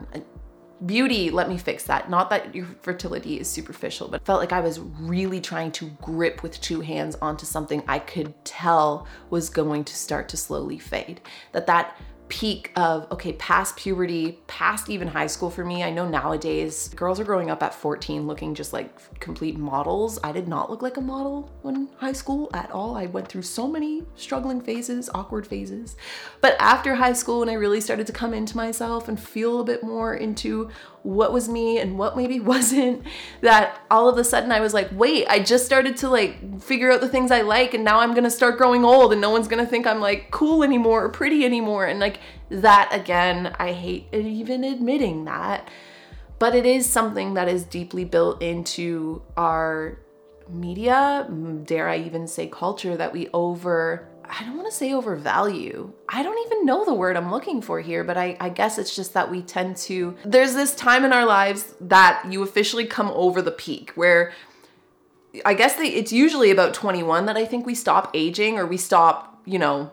beauty 0.85 1.29
let 1.29 1.49
me 1.49 1.57
fix 1.57 1.83
that. 1.85 2.09
Not 2.09 2.29
that 2.29 2.53
your 2.53 2.65
fertility 2.81 3.39
is 3.39 3.49
superficial 3.49 4.07
but 4.07 4.25
felt 4.25 4.39
like 4.39 4.51
i 4.51 4.59
was 4.59 4.79
really 4.79 5.39
trying 5.39 5.71
to 5.73 5.85
grip 6.01 6.43
with 6.43 6.59
two 6.61 6.81
hands 6.81 7.15
onto 7.21 7.45
something 7.45 7.83
i 7.88 7.99
could 7.99 8.33
tell 8.45 9.07
was 9.29 9.49
going 9.49 9.83
to 9.83 9.95
start 9.95 10.29
to 10.29 10.38
slowly 10.38 10.79
fade. 10.79 11.21
That 11.51 11.67
that 11.67 11.97
peak 12.27 12.71
of 12.75 13.09
okay 13.11 13.33
past 13.33 13.75
puberty 13.77 14.39
past 14.47 14.89
even 14.89 15.07
high 15.07 15.27
school 15.27 15.49
for 15.49 15.63
me. 15.63 15.83
I 15.83 15.91
know 15.91 16.07
nowadays 16.07 16.89
girls 16.95 17.19
are 17.19 17.23
growing 17.23 17.51
up 17.51 17.61
at 17.61 17.73
14 17.73 18.25
looking 18.25 18.55
just 18.55 18.73
like 18.73 19.19
complete 19.19 19.57
models. 19.57 20.17
I 20.23 20.31
did 20.31 20.47
not 20.47 20.69
look 20.69 20.81
like 20.81 20.97
a 20.97 21.01
model 21.01 21.51
in 21.63 21.89
high 21.97 22.13
school 22.13 22.49
at 22.53 22.71
all. 22.71 22.95
I 22.95 23.05
went 23.05 23.27
through 23.27 23.43
so 23.43 23.67
many 23.67 24.03
struggling 24.15 24.61
phases 24.61 25.09
awkward 25.13 25.45
phases. 25.45 25.97
But 26.41 26.55
after 26.59 26.95
high 26.95 27.13
school 27.13 27.39
when 27.39 27.49
i 27.49 27.53
really 27.53 27.81
started 27.81 28.07
to 28.07 28.13
come 28.13 28.33
into 28.33 28.57
myself 28.57 29.07
and 29.07 29.19
feel 29.19 29.59
a 29.59 29.63
bit 29.63 29.83
more 29.83 30.15
into 30.15 30.69
what 31.06 31.32
was 31.32 31.48
me 31.48 31.78
and 31.78 32.00
what 32.00 32.18
maybe 32.18 32.39
wasn't 32.54 33.04
that 33.41 33.80
all 33.91 34.10
of 34.10 34.18
a 34.18 34.24
sudden 34.24 34.52
I 34.52 34.60
was 34.60 34.74
like, 34.74 34.89
wait, 34.91 35.28
I 35.30 35.39
just 35.39 35.65
started 35.65 35.96
to 35.98 36.10
like 36.10 36.62
figure 36.62 36.91
out 36.91 37.00
the 37.00 37.08
things 37.08 37.32
I 37.32 37.41
like 37.41 37.74
and 37.74 37.84
now 37.84 38.00
I'm 38.00 38.12
going 38.12 38.24
to 38.24 38.32
start 38.32 38.58
growing 38.58 38.84
old 38.84 39.12
and 39.12 39.22
no 39.22 39.30
one's 39.30 39.48
going 39.48 39.63
to 39.63 39.70
think 39.70 39.86
I'm 39.86 40.02
like 40.02 40.32
cool 40.32 40.63
anymore 40.63 41.06
or 41.06 41.10
pretty 41.10 41.46
anymore 41.46 41.86
and 41.86 42.00
like 42.00 42.20
that 42.50 42.89
again, 42.91 43.56
I 43.60 43.74
hate 43.74 44.08
even 44.12 44.63
admitting 44.63 45.26
that. 45.26 45.70
But 46.38 46.56
it 46.56 46.65
is 46.65 46.86
something 46.86 47.36
that 47.36 47.48
is 47.48 47.63
deeply 47.63 48.04
built 48.04 48.41
into 48.41 49.22
our 49.38 50.00
media, 50.50 51.28
dare 51.63 51.88
I 51.88 51.98
even 51.98 52.28
say 52.28 52.48
culture 52.48 52.98
that 52.98 53.13
we 53.13 53.30
over 53.34 54.08
I 54.29 54.43
don't 54.43 54.55
want 54.57 54.69
to 54.69 54.75
say 54.75 54.93
overvalue. 54.93 55.91
I 56.09 56.23
don't 56.23 56.45
even 56.45 56.65
know 56.65 56.85
the 56.85 56.93
word 56.93 57.17
I'm 57.17 57.31
looking 57.31 57.61
for 57.61 57.79
here, 57.81 58.03
but 58.03 58.17
I, 58.17 58.38
I, 58.39 58.49
guess 58.49 58.77
it's 58.77 58.95
just 58.95 59.13
that 59.13 59.29
we 59.29 59.41
tend 59.41 59.77
to. 59.77 60.15
There's 60.25 60.53
this 60.53 60.75
time 60.75 61.05
in 61.05 61.13
our 61.13 61.25
lives 61.25 61.75
that 61.81 62.25
you 62.29 62.41
officially 62.43 62.85
come 62.85 63.11
over 63.11 63.41
the 63.41 63.51
peak 63.51 63.91
where 63.95 64.33
I 65.43 65.53
guess 65.53 65.75
they, 65.75 65.88
it's 65.88 66.11
usually 66.11 66.51
about 66.51 66.73
21 66.73 67.25
that 67.25 67.38
I 67.38 67.45
think 67.45 67.65
we 67.65 67.75
stop 67.75 68.11
aging 68.13 68.57
or 68.57 68.65
we 68.65 68.77
stop, 68.77 69.41
you 69.45 69.59
know, 69.59 69.91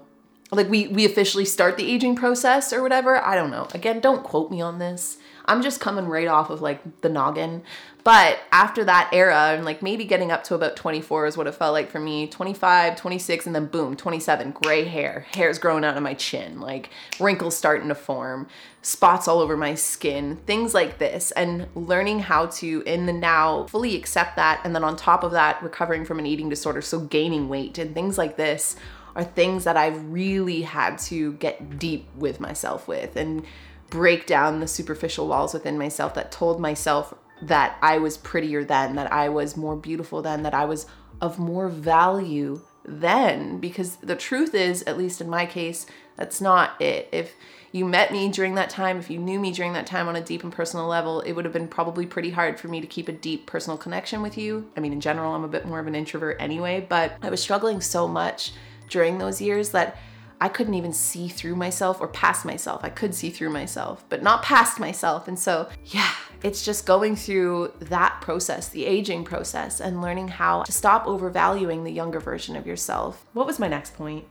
like 0.52 0.68
we, 0.68 0.86
we 0.88 1.06
officially 1.06 1.46
start 1.46 1.76
the 1.76 1.90
aging 1.90 2.14
process 2.14 2.72
or 2.72 2.82
whatever. 2.82 3.16
I 3.16 3.34
don't 3.34 3.50
know. 3.50 3.68
Again, 3.72 4.00
don't 4.00 4.22
quote 4.22 4.50
me 4.50 4.60
on 4.60 4.78
this. 4.78 5.16
I'm 5.46 5.62
just 5.62 5.80
coming 5.80 6.06
right 6.06 6.28
off 6.28 6.50
of 6.50 6.60
like 6.60 7.00
the 7.00 7.08
noggin. 7.08 7.62
But 8.04 8.40
after 8.50 8.84
that 8.84 9.10
era, 9.12 9.52
and 9.54 9.64
like 9.64 9.80
maybe 9.80 10.04
getting 10.04 10.30
up 10.30 10.44
to 10.44 10.54
about 10.54 10.76
24 10.76 11.26
is 11.26 11.36
what 11.36 11.46
it 11.46 11.54
felt 11.54 11.72
like 11.72 11.90
for 11.90 12.00
me 12.00 12.26
25, 12.26 12.96
26, 12.96 13.46
and 13.46 13.54
then 13.54 13.66
boom, 13.66 13.96
27, 13.96 14.52
gray 14.52 14.84
hair. 14.84 15.26
Hair's 15.34 15.58
growing 15.58 15.84
out 15.84 15.96
of 15.96 16.02
my 16.02 16.14
chin, 16.14 16.60
like 16.60 16.90
wrinkles 17.20 17.56
starting 17.56 17.88
to 17.88 17.94
form, 17.94 18.48
spots 18.82 19.28
all 19.28 19.38
over 19.38 19.56
my 19.56 19.74
skin, 19.74 20.36
things 20.46 20.74
like 20.74 20.98
this. 20.98 21.30
And 21.32 21.68
learning 21.74 22.20
how 22.20 22.46
to, 22.46 22.82
in 22.84 23.06
the 23.06 23.12
now, 23.12 23.66
fully 23.66 23.96
accept 23.96 24.36
that. 24.36 24.60
And 24.64 24.74
then 24.74 24.84
on 24.84 24.96
top 24.96 25.22
of 25.22 25.32
that, 25.32 25.62
recovering 25.62 26.04
from 26.04 26.18
an 26.18 26.26
eating 26.26 26.48
disorder. 26.48 26.82
So 26.82 27.00
gaining 27.00 27.48
weight 27.48 27.78
and 27.78 27.94
things 27.94 28.18
like 28.18 28.36
this 28.36 28.76
are 29.14 29.24
things 29.24 29.64
that 29.64 29.76
I've 29.76 30.10
really 30.10 30.62
had 30.62 30.98
to 30.98 31.32
get 31.34 31.78
deep 31.78 32.08
with 32.16 32.40
myself 32.40 32.88
with. 32.88 33.16
And 33.16 33.44
break 33.92 34.26
down 34.26 34.60
the 34.60 34.66
superficial 34.66 35.28
walls 35.28 35.52
within 35.52 35.76
myself 35.76 36.14
that 36.14 36.32
told 36.32 36.58
myself 36.58 37.12
that 37.42 37.76
I 37.82 37.98
was 37.98 38.16
prettier 38.16 38.64
then, 38.64 38.96
that 38.96 39.12
I 39.12 39.28
was 39.28 39.54
more 39.54 39.76
beautiful 39.76 40.22
then, 40.22 40.44
that 40.44 40.54
I 40.54 40.64
was 40.64 40.86
of 41.20 41.38
more 41.38 41.68
value 41.68 42.62
then 42.86 43.58
because 43.58 43.96
the 43.96 44.16
truth 44.16 44.54
is, 44.54 44.82
at 44.84 44.96
least 44.96 45.20
in 45.20 45.28
my 45.28 45.44
case, 45.44 45.84
that's 46.16 46.40
not 46.40 46.80
it. 46.80 47.06
If 47.12 47.34
you 47.70 47.84
met 47.84 48.12
me 48.12 48.30
during 48.30 48.54
that 48.54 48.70
time, 48.70 48.98
if 48.98 49.10
you 49.10 49.18
knew 49.18 49.38
me 49.38 49.52
during 49.52 49.74
that 49.74 49.86
time 49.86 50.08
on 50.08 50.16
a 50.16 50.22
deep 50.22 50.42
and 50.42 50.52
personal 50.52 50.86
level, 50.86 51.20
it 51.20 51.32
would 51.32 51.44
have 51.44 51.52
been 51.52 51.68
probably 51.68 52.06
pretty 52.06 52.30
hard 52.30 52.58
for 52.58 52.68
me 52.68 52.80
to 52.80 52.86
keep 52.86 53.08
a 53.08 53.12
deep 53.12 53.46
personal 53.46 53.76
connection 53.76 54.22
with 54.22 54.38
you. 54.38 54.70
I 54.74 54.80
mean, 54.80 54.94
in 54.94 55.00
general, 55.02 55.34
I'm 55.34 55.44
a 55.44 55.48
bit 55.48 55.66
more 55.66 55.80
of 55.80 55.86
an 55.86 55.94
introvert 55.94 56.38
anyway, 56.40 56.86
but 56.88 57.16
I 57.20 57.28
was 57.28 57.42
struggling 57.42 57.82
so 57.82 58.08
much 58.08 58.52
during 58.92 59.18
those 59.18 59.40
years 59.40 59.70
that 59.70 59.96
I 60.40 60.48
couldn't 60.48 60.74
even 60.74 60.92
see 60.92 61.28
through 61.28 61.56
myself 61.56 62.00
or 62.00 62.08
past 62.08 62.44
myself. 62.44 62.80
I 62.84 62.90
could 62.90 63.14
see 63.14 63.30
through 63.30 63.50
myself, 63.50 64.04
but 64.08 64.22
not 64.22 64.42
past 64.42 64.78
myself. 64.78 65.28
And 65.28 65.38
so, 65.38 65.68
yeah, 65.86 66.10
it's 66.42 66.64
just 66.64 66.84
going 66.84 67.16
through 67.16 67.72
that 67.78 68.20
process, 68.20 68.68
the 68.68 68.84
aging 68.84 69.24
process, 69.24 69.80
and 69.80 70.02
learning 70.02 70.28
how 70.28 70.62
to 70.64 70.72
stop 70.72 71.06
overvaluing 71.06 71.84
the 71.84 71.92
younger 71.92 72.20
version 72.20 72.56
of 72.56 72.66
yourself. 72.66 73.24
What 73.32 73.46
was 73.46 73.58
my 73.58 73.68
next 73.68 73.94
point? 73.94 74.24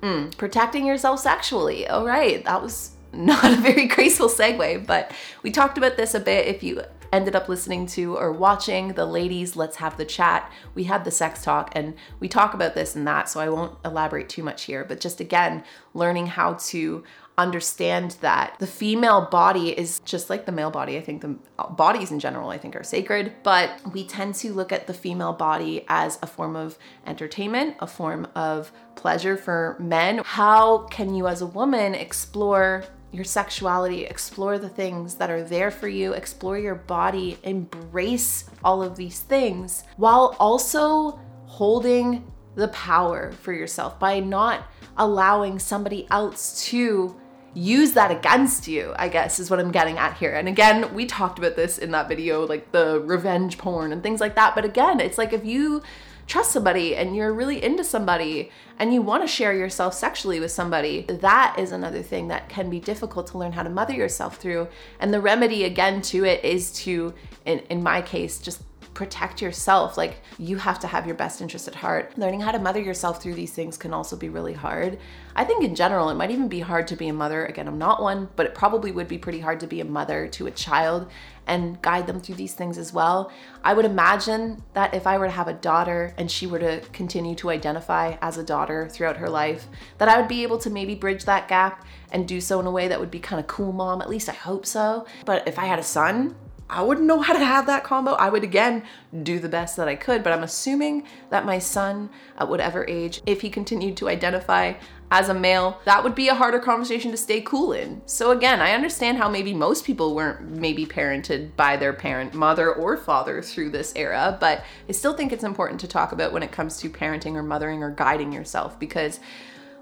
Mm, 0.00 0.36
protecting 0.36 0.86
yourself 0.86 1.20
sexually. 1.20 1.86
All 1.86 2.06
right, 2.06 2.44
that 2.44 2.60
was 2.62 2.92
not 3.12 3.44
a 3.44 3.56
very 3.56 3.86
graceful 3.94 4.28
segue, 4.28 4.86
but 4.86 5.12
we 5.42 5.50
talked 5.50 5.78
about 5.78 5.96
this 5.98 6.14
a 6.14 6.20
bit. 6.20 6.46
If 6.46 6.62
you 6.62 6.82
ended 7.12 7.36
up 7.36 7.48
listening 7.48 7.86
to 7.86 8.16
or 8.16 8.32
watching 8.32 8.94
the 8.94 9.06
ladies 9.06 9.54
let's 9.56 9.76
have 9.76 9.96
the 9.96 10.04
chat 10.04 10.50
we 10.74 10.84
had 10.84 11.04
the 11.04 11.10
sex 11.10 11.42
talk 11.42 11.70
and 11.74 11.94
we 12.20 12.28
talk 12.28 12.54
about 12.54 12.74
this 12.74 12.96
and 12.96 13.06
that 13.06 13.28
so 13.28 13.40
i 13.40 13.48
won't 13.48 13.76
elaborate 13.84 14.28
too 14.28 14.42
much 14.42 14.64
here 14.64 14.84
but 14.84 15.00
just 15.00 15.20
again 15.20 15.62
learning 15.94 16.26
how 16.26 16.54
to 16.54 17.04
understand 17.38 18.12
that 18.20 18.56
the 18.58 18.66
female 18.66 19.26
body 19.30 19.70
is 19.70 20.00
just 20.00 20.28
like 20.28 20.44
the 20.44 20.52
male 20.52 20.70
body. 20.70 20.96
I 20.96 21.00
think 21.00 21.22
the 21.22 21.36
bodies 21.70 22.10
in 22.10 22.20
general, 22.20 22.50
I 22.50 22.58
think, 22.58 22.76
are 22.76 22.84
sacred, 22.84 23.32
but 23.42 23.80
we 23.92 24.04
tend 24.06 24.34
to 24.36 24.52
look 24.52 24.70
at 24.72 24.86
the 24.86 24.94
female 24.94 25.32
body 25.32 25.84
as 25.88 26.18
a 26.22 26.26
form 26.26 26.56
of 26.56 26.78
entertainment, 27.06 27.76
a 27.80 27.86
form 27.86 28.28
of 28.34 28.70
pleasure 28.96 29.36
for 29.36 29.76
men. 29.80 30.20
How 30.24 30.78
can 30.88 31.14
you, 31.14 31.26
as 31.26 31.40
a 31.40 31.46
woman, 31.46 31.94
explore 31.94 32.84
your 33.12 33.24
sexuality, 33.24 34.04
explore 34.04 34.58
the 34.58 34.68
things 34.68 35.16
that 35.16 35.30
are 35.30 35.42
there 35.42 35.70
for 35.70 35.86
you, 35.86 36.14
explore 36.14 36.58
your 36.58 36.74
body, 36.74 37.38
embrace 37.42 38.50
all 38.64 38.82
of 38.82 38.96
these 38.96 39.20
things 39.20 39.84
while 39.96 40.34
also 40.40 41.20
holding 41.46 42.24
the 42.54 42.68
power 42.68 43.32
for 43.32 43.52
yourself 43.52 43.98
by 43.98 44.18
not 44.18 44.66
allowing 44.96 45.58
somebody 45.58 46.06
else 46.10 46.64
to 46.66 47.16
use 47.54 47.92
that 47.92 48.10
against 48.10 48.66
you, 48.66 48.94
I 48.96 49.08
guess 49.08 49.38
is 49.38 49.50
what 49.50 49.60
I'm 49.60 49.72
getting 49.72 49.98
at 49.98 50.16
here. 50.16 50.32
And 50.34 50.48
again, 50.48 50.94
we 50.94 51.04
talked 51.04 51.38
about 51.38 51.54
this 51.54 51.76
in 51.78 51.90
that 51.90 52.08
video, 52.08 52.46
like 52.46 52.72
the 52.72 53.00
revenge 53.00 53.58
porn 53.58 53.92
and 53.92 54.02
things 54.02 54.20
like 54.20 54.34
that. 54.36 54.54
But 54.54 54.64
again, 54.64 55.00
it's 55.00 55.18
like 55.18 55.34
if 55.34 55.44
you 55.44 55.82
trust 56.26 56.52
somebody 56.52 56.96
and 56.96 57.14
you're 57.16 57.32
really 57.32 57.62
into 57.62 57.84
somebody 57.84 58.50
and 58.78 58.92
you 58.92 59.02
want 59.02 59.22
to 59.22 59.26
share 59.26 59.52
yourself 59.52 59.94
sexually 59.94 60.40
with 60.40 60.50
somebody, 60.50 61.02
that 61.08 61.56
is 61.58 61.72
another 61.72 62.02
thing 62.02 62.28
that 62.28 62.48
can 62.48 62.70
be 62.70 62.80
difficult 62.80 63.26
to 63.28 63.38
learn 63.38 63.52
how 63.52 63.62
to 63.62 63.70
mother 63.70 63.94
yourself 63.94 64.36
through. 64.36 64.68
And 65.00 65.12
the 65.12 65.20
remedy 65.20 65.64
again 65.64 66.02
to 66.02 66.24
it 66.24 66.44
is 66.44 66.72
to, 66.84 67.14
in, 67.44 67.60
in 67.70 67.82
my 67.82 68.02
case, 68.02 68.38
just 68.38 68.62
protect 68.94 69.40
yourself. 69.40 69.96
Like 69.96 70.20
you 70.38 70.56
have 70.58 70.78
to 70.80 70.86
have 70.86 71.06
your 71.06 71.14
best 71.14 71.40
interest 71.40 71.68
at 71.68 71.74
heart. 71.74 72.16
Learning 72.18 72.40
how 72.40 72.52
to 72.52 72.58
mother 72.58 72.80
yourself 72.80 73.22
through 73.22 73.34
these 73.34 73.52
things 73.52 73.76
can 73.76 73.92
also 73.92 74.16
be 74.16 74.28
really 74.28 74.52
hard. 74.52 74.98
I 75.34 75.44
think 75.44 75.64
in 75.64 75.74
general, 75.74 76.10
it 76.10 76.14
might 76.14 76.30
even 76.30 76.48
be 76.48 76.60
hard 76.60 76.86
to 76.88 76.96
be 76.96 77.08
a 77.08 77.12
mother. 77.12 77.46
Again, 77.46 77.66
I'm 77.66 77.78
not 77.78 78.02
one, 78.02 78.28
but 78.36 78.46
it 78.46 78.54
probably 78.54 78.92
would 78.92 79.08
be 79.08 79.18
pretty 79.18 79.40
hard 79.40 79.60
to 79.60 79.66
be 79.66 79.80
a 79.80 79.84
mother 79.84 80.28
to 80.28 80.46
a 80.46 80.50
child 80.50 81.10
and 81.46 81.80
guide 81.82 82.06
them 82.06 82.20
through 82.20 82.36
these 82.36 82.54
things 82.54 82.78
as 82.78 82.92
well. 82.92 83.32
I 83.64 83.74
would 83.74 83.84
imagine 83.84 84.62
that 84.74 84.94
if 84.94 85.06
I 85.06 85.18
were 85.18 85.26
to 85.26 85.32
have 85.32 85.48
a 85.48 85.54
daughter 85.54 86.14
and 86.16 86.30
she 86.30 86.46
were 86.46 86.58
to 86.58 86.80
continue 86.92 87.34
to 87.36 87.50
identify 87.50 88.16
as 88.20 88.36
a 88.36 88.44
daughter 88.44 88.88
throughout 88.88 89.16
her 89.16 89.28
life, 89.28 89.66
that 89.98 90.08
I 90.08 90.18
would 90.20 90.28
be 90.28 90.42
able 90.42 90.58
to 90.58 90.70
maybe 90.70 90.94
bridge 90.94 91.24
that 91.24 91.48
gap 91.48 91.84
and 92.12 92.28
do 92.28 92.40
so 92.40 92.60
in 92.60 92.66
a 92.66 92.70
way 92.70 92.88
that 92.88 93.00
would 93.00 93.10
be 93.10 93.18
kind 93.18 93.40
of 93.40 93.46
cool, 93.46 93.72
mom. 93.72 94.02
At 94.02 94.10
least 94.10 94.28
I 94.28 94.34
hope 94.34 94.66
so. 94.66 95.06
But 95.24 95.48
if 95.48 95.58
I 95.58 95.64
had 95.64 95.78
a 95.78 95.84
son, 95.84 96.36
I 96.72 96.82
wouldn't 96.82 97.06
know 97.06 97.20
how 97.20 97.34
to 97.34 97.44
have 97.44 97.66
that 97.66 97.84
combo. 97.84 98.12
I 98.12 98.30
would 98.30 98.42
again 98.42 98.82
do 99.22 99.38
the 99.38 99.48
best 99.48 99.76
that 99.76 99.88
I 99.88 99.94
could, 99.94 100.24
but 100.24 100.32
I'm 100.32 100.42
assuming 100.42 101.06
that 101.30 101.44
my 101.44 101.58
son, 101.58 102.08
at 102.38 102.48
whatever 102.48 102.86
age, 102.88 103.20
if 103.26 103.42
he 103.42 103.50
continued 103.50 103.96
to 103.98 104.08
identify 104.08 104.74
as 105.10 105.28
a 105.28 105.34
male, 105.34 105.78
that 105.84 106.02
would 106.02 106.14
be 106.14 106.28
a 106.28 106.34
harder 106.34 106.58
conversation 106.58 107.10
to 107.10 107.18
stay 107.18 107.42
cool 107.42 107.74
in. 107.74 108.00
So 108.06 108.30
again, 108.30 108.62
I 108.62 108.72
understand 108.72 109.18
how 109.18 109.28
maybe 109.28 109.52
most 109.52 109.84
people 109.84 110.14
weren't 110.14 110.40
maybe 110.50 110.86
parented 110.86 111.54
by 111.54 111.76
their 111.76 111.92
parent, 111.92 112.32
mother 112.32 112.72
or 112.72 112.96
father 112.96 113.42
through 113.42 113.70
this 113.70 113.92
era, 113.94 114.38
but 114.40 114.64
I 114.88 114.92
still 114.92 115.12
think 115.12 115.30
it's 115.30 115.44
important 115.44 115.80
to 115.80 115.86
talk 115.86 116.12
about 116.12 116.32
when 116.32 116.42
it 116.42 116.50
comes 116.50 116.78
to 116.78 116.88
parenting 116.88 117.34
or 117.34 117.42
mothering 117.42 117.82
or 117.82 117.90
guiding 117.90 118.32
yourself 118.32 118.80
because 118.80 119.20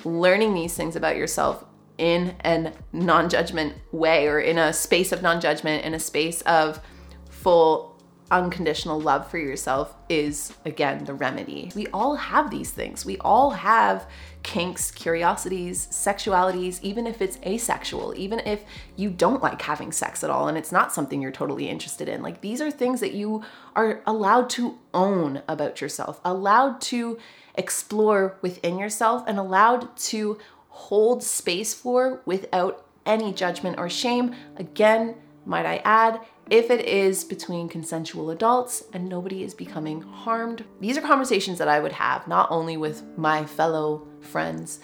learning 0.04 0.54
these 0.54 0.74
things 0.74 0.96
about 0.96 1.16
yourself 1.16 1.64
in 2.00 2.34
a 2.44 2.72
non 2.92 3.28
judgment 3.28 3.74
way 3.92 4.26
or 4.26 4.40
in 4.40 4.58
a 4.58 4.72
space 4.72 5.12
of 5.12 5.22
non 5.22 5.40
judgment, 5.40 5.84
in 5.84 5.94
a 5.94 6.00
space 6.00 6.40
of 6.42 6.80
full 7.28 7.90
unconditional 8.30 9.00
love 9.00 9.28
for 9.28 9.38
yourself 9.38 9.94
is 10.08 10.54
again 10.64 11.04
the 11.04 11.14
remedy. 11.14 11.70
We 11.74 11.88
all 11.88 12.14
have 12.14 12.50
these 12.50 12.70
things. 12.70 13.04
We 13.04 13.18
all 13.18 13.50
have 13.50 14.08
kinks, 14.42 14.90
curiosities, 14.90 15.88
sexualities, 15.88 16.80
even 16.82 17.06
if 17.06 17.20
it's 17.20 17.38
asexual, 17.44 18.14
even 18.16 18.38
if 18.40 18.64
you 18.96 19.10
don't 19.10 19.42
like 19.42 19.60
having 19.60 19.90
sex 19.92 20.22
at 20.22 20.30
all 20.30 20.48
and 20.48 20.56
it's 20.56 20.72
not 20.72 20.92
something 20.92 21.20
you're 21.20 21.32
totally 21.32 21.68
interested 21.68 22.08
in. 22.08 22.22
Like 22.22 22.40
these 22.40 22.60
are 22.60 22.70
things 22.70 23.00
that 23.00 23.12
you 23.12 23.42
are 23.74 24.00
allowed 24.06 24.48
to 24.50 24.78
own 24.94 25.42
about 25.48 25.80
yourself, 25.80 26.20
allowed 26.24 26.80
to 26.82 27.18
explore 27.56 28.38
within 28.42 28.78
yourself, 28.78 29.24
and 29.26 29.38
allowed 29.38 29.96
to 29.96 30.38
hold 30.80 31.22
space 31.22 31.74
for 31.74 32.22
without 32.24 32.86
any 33.04 33.32
judgment 33.32 33.78
or 33.78 33.88
shame. 33.88 34.34
Again, 34.56 35.14
might 35.44 35.66
I 35.66 35.76
add, 35.84 36.20
if 36.48 36.70
it 36.70 36.84
is 36.86 37.24
between 37.24 37.68
consensual 37.68 38.30
adults 38.30 38.84
and 38.92 39.08
nobody 39.08 39.42
is 39.42 39.54
becoming 39.54 40.00
harmed. 40.00 40.64
These 40.80 40.98
are 40.98 41.02
conversations 41.02 41.58
that 41.58 41.68
I 41.68 41.80
would 41.80 41.92
have 41.92 42.26
not 42.26 42.50
only 42.50 42.76
with 42.76 43.02
my 43.16 43.44
fellow 43.44 44.06
friends 44.20 44.80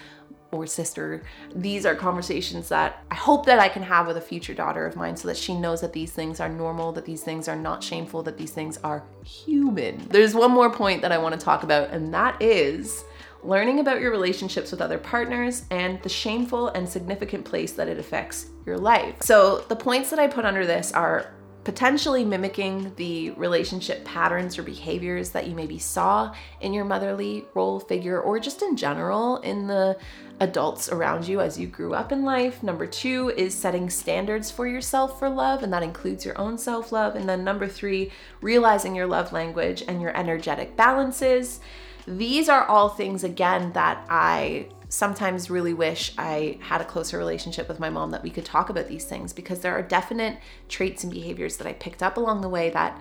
or 0.52 0.66
sister. 0.66 1.22
These 1.54 1.84
are 1.84 1.94
conversations 1.94 2.68
that 2.68 3.04
I 3.10 3.14
hope 3.14 3.46
that 3.46 3.58
I 3.58 3.68
can 3.68 3.82
have 3.82 4.06
with 4.06 4.16
a 4.16 4.20
future 4.20 4.54
daughter 4.54 4.86
of 4.86 4.96
mine 4.96 5.16
so 5.16 5.28
that 5.28 5.36
she 5.36 5.54
knows 5.54 5.80
that 5.80 5.92
these 5.92 6.12
things 6.12 6.40
are 6.40 6.48
normal, 6.48 6.92
that 6.92 7.04
these 7.04 7.22
things 7.22 7.48
are 7.48 7.56
not 7.56 7.82
shameful, 7.82 8.22
that 8.22 8.38
these 8.38 8.52
things 8.52 8.78
are 8.84 9.02
human. 9.24 10.06
There's 10.08 10.34
one 10.34 10.52
more 10.52 10.70
point 10.70 11.02
that 11.02 11.12
I 11.12 11.18
want 11.18 11.38
to 11.38 11.44
talk 11.44 11.64
about, 11.64 11.90
and 11.90 12.14
that 12.14 12.40
is 12.40 13.04
learning 13.42 13.80
about 13.80 14.00
your 14.00 14.10
relationships 14.10 14.70
with 14.70 14.80
other 14.80 14.98
partners, 14.98 15.64
and 15.70 16.02
the 16.02 16.08
shameful 16.08 16.68
and 16.68 16.88
significant 16.88 17.44
place 17.44 17.72
that 17.72 17.88
it 17.88 17.98
affects 17.98 18.46
your 18.64 18.78
life. 18.78 19.16
So, 19.22 19.64
the 19.68 19.76
points 19.76 20.10
that 20.10 20.18
I 20.18 20.26
put 20.26 20.44
under 20.44 20.66
this 20.66 20.92
are 20.92 21.32
potentially 21.66 22.24
mimicking 22.24 22.92
the 22.94 23.32
relationship 23.32 24.04
patterns 24.04 24.56
or 24.56 24.62
behaviors 24.62 25.30
that 25.30 25.48
you 25.48 25.54
maybe 25.56 25.80
saw 25.80 26.32
in 26.60 26.72
your 26.72 26.84
motherly 26.84 27.44
role 27.54 27.80
figure 27.80 28.20
or 28.20 28.38
just 28.38 28.62
in 28.62 28.76
general 28.76 29.38
in 29.38 29.66
the 29.66 29.98
adults 30.38 30.88
around 30.88 31.26
you 31.26 31.40
as 31.40 31.58
you 31.58 31.66
grew 31.66 31.92
up 31.92 32.12
in 32.12 32.22
life. 32.22 32.62
Number 32.62 32.86
two 32.86 33.32
is 33.36 33.52
setting 33.52 33.90
standards 33.90 34.48
for 34.48 34.68
yourself 34.68 35.18
for 35.18 35.28
love, 35.28 35.64
and 35.64 35.72
that 35.72 35.82
includes 35.82 36.24
your 36.24 36.38
own 36.38 36.56
self 36.56 36.92
love. 36.92 37.16
And 37.16 37.28
then 37.28 37.42
number 37.42 37.66
three, 37.66 38.12
realizing 38.40 38.94
your 38.94 39.08
love 39.08 39.32
language 39.32 39.82
and 39.88 40.00
your 40.00 40.16
energetic 40.16 40.76
balances. 40.76 41.58
These 42.06 42.48
are 42.48 42.64
all 42.64 42.88
things, 42.88 43.24
again, 43.24 43.72
that 43.72 44.06
I 44.08 44.68
sometimes 44.88 45.50
really 45.50 45.74
wish 45.74 46.12
I 46.16 46.58
had 46.60 46.80
a 46.80 46.84
closer 46.84 47.18
relationship 47.18 47.68
with 47.68 47.80
my 47.80 47.90
mom 47.90 48.12
that 48.12 48.22
we 48.22 48.30
could 48.30 48.44
talk 48.44 48.70
about 48.70 48.86
these 48.86 49.04
things 49.04 49.32
because 49.32 49.60
there 49.60 49.72
are 49.72 49.82
definite 49.82 50.38
traits 50.68 51.02
and 51.02 51.12
behaviors 51.12 51.56
that 51.56 51.66
I 51.66 51.72
picked 51.72 52.02
up 52.02 52.16
along 52.16 52.40
the 52.40 52.48
way 52.48 52.70
that 52.70 53.00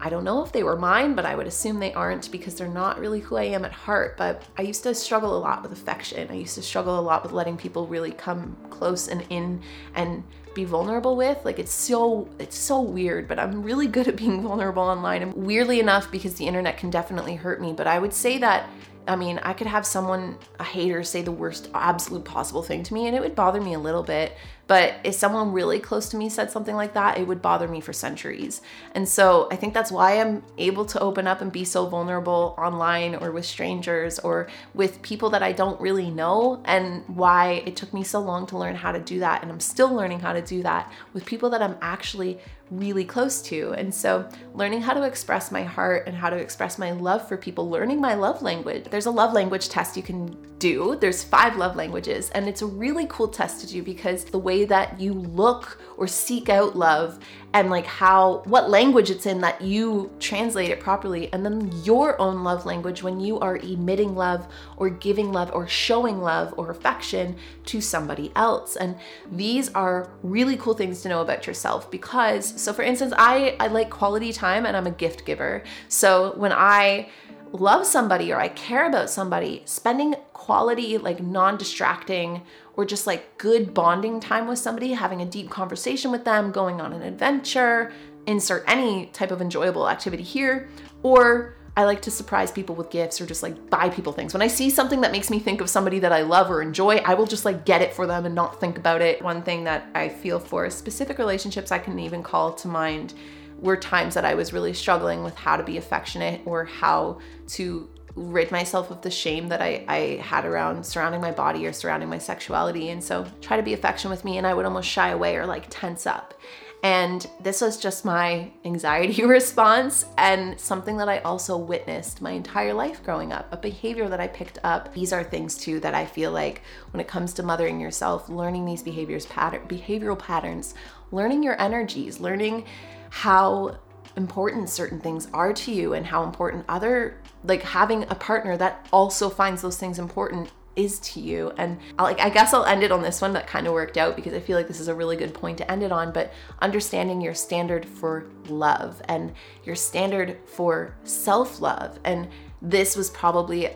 I 0.00 0.10
don't 0.10 0.24
know 0.24 0.44
if 0.44 0.52
they 0.52 0.62
were 0.62 0.76
mine, 0.76 1.14
but 1.14 1.26
I 1.26 1.34
would 1.34 1.48
assume 1.48 1.80
they 1.80 1.92
aren't 1.92 2.30
because 2.30 2.54
they're 2.54 2.68
not 2.68 3.00
really 3.00 3.20
who 3.20 3.36
I 3.36 3.44
am 3.44 3.64
at 3.64 3.72
heart. 3.72 4.16
But 4.16 4.44
I 4.56 4.62
used 4.62 4.84
to 4.84 4.94
struggle 4.94 5.36
a 5.36 5.40
lot 5.40 5.62
with 5.62 5.72
affection. 5.72 6.28
I 6.30 6.34
used 6.34 6.54
to 6.54 6.62
struggle 6.62 6.98
a 6.98 7.02
lot 7.02 7.24
with 7.24 7.32
letting 7.32 7.56
people 7.56 7.86
really 7.86 8.12
come 8.12 8.56
close 8.70 9.08
and 9.08 9.24
in 9.28 9.60
and 9.94 10.22
be 10.58 10.64
vulnerable 10.64 11.16
with. 11.16 11.38
Like 11.44 11.58
it's 11.60 11.72
so 11.72 12.28
it's 12.38 12.58
so 12.58 12.80
weird, 12.80 13.28
but 13.28 13.38
I'm 13.38 13.62
really 13.62 13.86
good 13.86 14.08
at 14.08 14.16
being 14.16 14.42
vulnerable 14.48 14.82
online. 14.82 15.22
And 15.22 15.32
weirdly 15.34 15.78
enough, 15.78 16.10
because 16.10 16.34
the 16.34 16.46
internet 16.46 16.76
can 16.76 16.90
definitely 16.90 17.36
hurt 17.36 17.60
me, 17.60 17.72
but 17.72 17.86
I 17.86 17.98
would 17.98 18.12
say 18.12 18.38
that 18.38 18.68
I 19.08 19.16
mean, 19.16 19.38
I 19.42 19.54
could 19.54 19.66
have 19.66 19.86
someone, 19.86 20.36
a 20.60 20.64
hater, 20.64 21.02
say 21.02 21.22
the 21.22 21.32
worst 21.32 21.70
absolute 21.74 22.24
possible 22.24 22.62
thing 22.62 22.82
to 22.84 22.94
me, 22.94 23.06
and 23.06 23.16
it 23.16 23.20
would 23.20 23.34
bother 23.34 23.60
me 23.60 23.74
a 23.74 23.78
little 23.78 24.02
bit. 24.02 24.36
But 24.66 24.96
if 25.02 25.14
someone 25.14 25.52
really 25.52 25.80
close 25.80 26.10
to 26.10 26.18
me 26.18 26.28
said 26.28 26.50
something 26.50 26.76
like 26.76 26.92
that, 26.92 27.16
it 27.16 27.26
would 27.26 27.40
bother 27.40 27.66
me 27.66 27.80
for 27.80 27.94
centuries. 27.94 28.60
And 28.94 29.08
so 29.08 29.48
I 29.50 29.56
think 29.56 29.72
that's 29.72 29.90
why 29.90 30.20
I'm 30.20 30.42
able 30.58 30.84
to 30.84 31.00
open 31.00 31.26
up 31.26 31.40
and 31.40 31.50
be 31.50 31.64
so 31.64 31.86
vulnerable 31.86 32.54
online 32.58 33.14
or 33.14 33.32
with 33.32 33.46
strangers 33.46 34.18
or 34.18 34.48
with 34.74 35.00
people 35.00 35.30
that 35.30 35.42
I 35.42 35.52
don't 35.52 35.80
really 35.80 36.10
know, 36.10 36.60
and 36.66 37.02
why 37.08 37.62
it 37.64 37.76
took 37.76 37.94
me 37.94 38.04
so 38.04 38.20
long 38.20 38.46
to 38.48 38.58
learn 38.58 38.74
how 38.74 38.92
to 38.92 39.00
do 39.00 39.20
that. 39.20 39.42
And 39.42 39.50
I'm 39.50 39.60
still 39.60 39.92
learning 39.92 40.20
how 40.20 40.34
to 40.34 40.42
do 40.42 40.62
that 40.62 40.92
with 41.14 41.24
people 41.24 41.48
that 41.50 41.62
I'm 41.62 41.76
actually 41.80 42.38
really 42.70 43.04
close 43.04 43.40
to. 43.42 43.72
And 43.72 43.94
so, 43.94 44.28
learning 44.54 44.82
how 44.82 44.94
to 44.94 45.02
express 45.02 45.50
my 45.50 45.62
heart 45.62 46.06
and 46.06 46.16
how 46.16 46.30
to 46.30 46.36
express 46.36 46.78
my 46.78 46.92
love 46.92 47.26
for 47.26 47.36
people, 47.36 47.70
learning 47.70 48.00
my 48.00 48.14
love 48.14 48.42
language 48.42 48.84
there's 48.90 49.06
a 49.06 49.10
love 49.10 49.32
language 49.32 49.68
test 49.68 49.96
you 49.96 50.02
can 50.02 50.36
do. 50.58 50.96
There's 51.00 51.22
five 51.22 51.56
love 51.56 51.76
languages, 51.76 52.30
and 52.30 52.48
it's 52.48 52.62
a 52.62 52.66
really 52.66 53.06
cool 53.08 53.28
test 53.28 53.60
to 53.60 53.66
do 53.66 53.82
because 53.82 54.24
the 54.24 54.38
way 54.38 54.64
that 54.64 55.00
you 55.00 55.14
look 55.14 55.80
or 55.96 56.06
seek 56.06 56.48
out 56.48 56.76
love 56.76 57.18
and 57.54 57.70
like 57.70 57.86
how 57.86 58.42
what 58.44 58.68
language 58.68 59.10
it's 59.10 59.24
in 59.24 59.40
that 59.40 59.60
you 59.62 60.10
translate 60.20 60.70
it 60.70 60.80
properly 60.80 61.32
and 61.32 61.44
then 61.44 61.70
your 61.82 62.20
own 62.20 62.44
love 62.44 62.66
language 62.66 63.02
when 63.02 63.20
you 63.20 63.38
are 63.40 63.56
emitting 63.56 64.14
love 64.14 64.46
or 64.76 64.90
giving 64.90 65.32
love 65.32 65.50
or 65.54 65.66
showing 65.66 66.20
love 66.20 66.52
or 66.58 66.70
affection 66.70 67.36
to 67.64 67.80
somebody 67.80 68.30
else. 68.36 68.76
And 68.76 68.96
these 69.32 69.70
are 69.70 70.10
really 70.22 70.56
cool 70.56 70.74
things 70.74 71.00
to 71.02 71.08
know 71.08 71.22
about 71.22 71.46
yourself 71.46 71.90
because 71.90 72.60
so 72.60 72.72
for 72.72 72.82
instance 72.82 73.14
I 73.16 73.56
I 73.58 73.68
like 73.68 73.88
quality 73.88 74.32
time 74.32 74.66
and 74.66 74.76
I'm 74.76 74.86
a 74.86 74.92
gift 74.92 75.24
giver. 75.24 75.62
So 75.88 76.34
when 76.36 76.52
I 76.52 77.08
love 77.52 77.86
somebody 77.86 78.32
or 78.32 78.40
I 78.40 78.48
care 78.48 78.86
about 78.86 79.08
somebody, 79.08 79.62
spending 79.64 80.14
quality, 80.32 80.98
like 80.98 81.22
non 81.22 81.56
distracting 81.56 82.42
or 82.78 82.84
just 82.84 83.08
like 83.08 83.36
good 83.38 83.74
bonding 83.74 84.20
time 84.20 84.46
with 84.46 84.56
somebody, 84.56 84.92
having 84.92 85.20
a 85.20 85.26
deep 85.26 85.50
conversation 85.50 86.12
with 86.12 86.24
them, 86.24 86.52
going 86.52 86.80
on 86.80 86.92
an 86.92 87.02
adventure, 87.02 87.92
insert 88.28 88.62
any 88.68 89.06
type 89.06 89.32
of 89.32 89.42
enjoyable 89.42 89.88
activity 89.88 90.22
here, 90.22 90.68
or 91.02 91.56
I 91.76 91.84
like 91.84 92.02
to 92.02 92.12
surprise 92.12 92.52
people 92.52 92.76
with 92.76 92.88
gifts 92.88 93.20
or 93.20 93.26
just 93.26 93.42
like 93.42 93.68
buy 93.68 93.88
people 93.88 94.12
things. 94.12 94.32
When 94.32 94.42
I 94.42 94.46
see 94.46 94.70
something 94.70 95.00
that 95.00 95.10
makes 95.10 95.28
me 95.28 95.40
think 95.40 95.60
of 95.60 95.68
somebody 95.68 95.98
that 95.98 96.12
I 96.12 96.22
love 96.22 96.52
or 96.52 96.62
enjoy, 96.62 96.98
I 96.98 97.14
will 97.14 97.26
just 97.26 97.44
like 97.44 97.64
get 97.64 97.82
it 97.82 97.92
for 97.92 98.06
them 98.06 98.24
and 98.26 98.34
not 98.36 98.60
think 98.60 98.78
about 98.78 99.02
it. 99.02 99.22
One 99.22 99.42
thing 99.42 99.64
that 99.64 99.88
I 99.96 100.08
feel 100.08 100.38
for 100.38 100.70
specific 100.70 101.18
relationships 101.18 101.72
I 101.72 101.80
can 101.80 101.98
even 101.98 102.22
call 102.22 102.52
to 102.54 102.68
mind 102.68 103.12
were 103.58 103.76
times 103.76 104.14
that 104.14 104.24
I 104.24 104.34
was 104.34 104.52
really 104.52 104.72
struggling 104.72 105.24
with 105.24 105.34
how 105.34 105.56
to 105.56 105.64
be 105.64 105.78
affectionate 105.78 106.42
or 106.44 106.64
how 106.64 107.18
to 107.48 107.90
rid 108.18 108.50
myself 108.50 108.90
of 108.90 109.02
the 109.02 109.10
shame 109.10 109.48
that 109.48 109.62
I, 109.62 109.84
I 109.88 109.98
had 110.22 110.44
around 110.44 110.84
surrounding 110.84 111.20
my 111.20 111.32
body 111.32 111.66
or 111.66 111.72
surrounding 111.72 112.08
my 112.08 112.18
sexuality. 112.18 112.90
And 112.90 113.02
so 113.02 113.26
try 113.40 113.56
to 113.56 113.62
be 113.62 113.72
affectionate 113.72 114.10
with 114.10 114.24
me 114.24 114.38
and 114.38 114.46
I 114.46 114.54
would 114.54 114.64
almost 114.64 114.88
shy 114.88 115.10
away 115.10 115.36
or 115.36 115.46
like 115.46 115.66
tense 115.70 116.06
up. 116.06 116.34
And 116.82 117.26
this 117.40 117.60
was 117.60 117.76
just 117.76 118.04
my 118.04 118.52
anxiety 118.64 119.24
response 119.26 120.04
and 120.16 120.58
something 120.60 120.96
that 120.98 121.08
I 121.08 121.18
also 121.18 121.56
witnessed 121.56 122.22
my 122.22 122.30
entire 122.30 122.72
life 122.72 123.02
growing 123.02 123.32
up, 123.32 123.52
a 123.52 123.56
behavior 123.56 124.08
that 124.08 124.20
I 124.20 124.28
picked 124.28 124.58
up. 124.62 124.94
These 124.94 125.12
are 125.12 125.24
things 125.24 125.56
too 125.56 125.80
that 125.80 125.94
I 125.94 126.06
feel 126.06 126.30
like 126.30 126.62
when 126.92 127.00
it 127.00 127.08
comes 127.08 127.32
to 127.34 127.42
mothering 127.42 127.80
yourself, 127.80 128.28
learning 128.28 128.64
these 128.64 128.82
behaviors 128.82 129.26
pattern 129.26 129.66
behavioral 129.66 130.18
patterns, 130.18 130.74
learning 131.10 131.42
your 131.42 131.60
energies, 131.60 132.20
learning 132.20 132.64
how 133.10 133.78
important 134.16 134.68
certain 134.68 135.00
things 135.00 135.28
are 135.32 135.52
to 135.52 135.72
you 135.72 135.94
and 135.94 136.06
how 136.06 136.22
important 136.24 136.64
other 136.68 137.18
like 137.44 137.62
having 137.62 138.04
a 138.04 138.14
partner 138.14 138.56
that 138.56 138.86
also 138.92 139.28
finds 139.30 139.62
those 139.62 139.76
things 139.76 139.98
important 139.98 140.50
is 140.76 141.00
to 141.00 141.20
you. 141.20 141.52
And 141.56 141.78
I, 141.98 142.04
like 142.04 142.20
i 142.20 142.30
guess 142.30 142.54
i'll 142.54 142.64
end 142.64 142.82
it 142.82 142.92
on 142.92 143.02
this 143.02 143.20
one 143.20 143.32
that 143.32 143.46
kind 143.46 143.66
of 143.66 143.72
worked 143.72 143.96
out 143.96 144.14
because 144.14 144.32
i 144.32 144.40
feel 144.40 144.56
like 144.56 144.68
this 144.68 144.80
is 144.80 144.88
a 144.88 144.94
really 144.94 145.16
good 145.16 145.34
point 145.34 145.58
to 145.58 145.70
end 145.70 145.82
it 145.82 145.90
on 145.90 146.12
but 146.12 146.32
understanding 146.60 147.20
your 147.20 147.34
standard 147.34 147.84
for 147.84 148.26
love 148.48 149.02
and 149.06 149.32
your 149.64 149.74
standard 149.74 150.38
for 150.46 150.94
self-love. 151.04 151.98
And 152.04 152.28
this 152.62 152.96
was 152.96 153.10
probably 153.10 153.70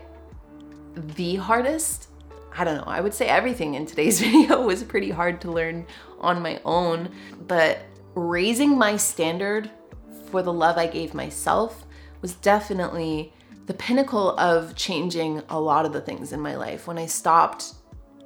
the 0.94 1.36
hardest 1.36 2.08
i 2.54 2.64
don't 2.64 2.76
know 2.76 2.84
i 2.86 3.00
would 3.00 3.14
say 3.14 3.26
everything 3.26 3.74
in 3.74 3.86
today's 3.86 4.20
video 4.26 4.60
was 4.60 4.82
pretty 4.82 5.10
hard 5.10 5.40
to 5.40 5.50
learn 5.50 5.86
on 6.20 6.42
my 6.42 6.60
own 6.64 7.08
but 7.46 7.78
raising 8.14 8.76
my 8.76 8.96
standard 8.96 9.70
for 10.30 10.42
the 10.42 10.52
love 10.52 10.78
I 10.78 10.86
gave 10.86 11.14
myself 11.14 11.84
was 12.20 12.34
definitely 12.34 13.32
the 13.72 13.78
pinnacle 13.78 14.38
of 14.38 14.76
changing 14.76 15.42
a 15.48 15.58
lot 15.58 15.86
of 15.86 15.94
the 15.94 16.00
things 16.02 16.34
in 16.34 16.38
my 16.38 16.56
life. 16.56 16.86
When 16.86 16.98
I 16.98 17.06
stopped 17.06 17.72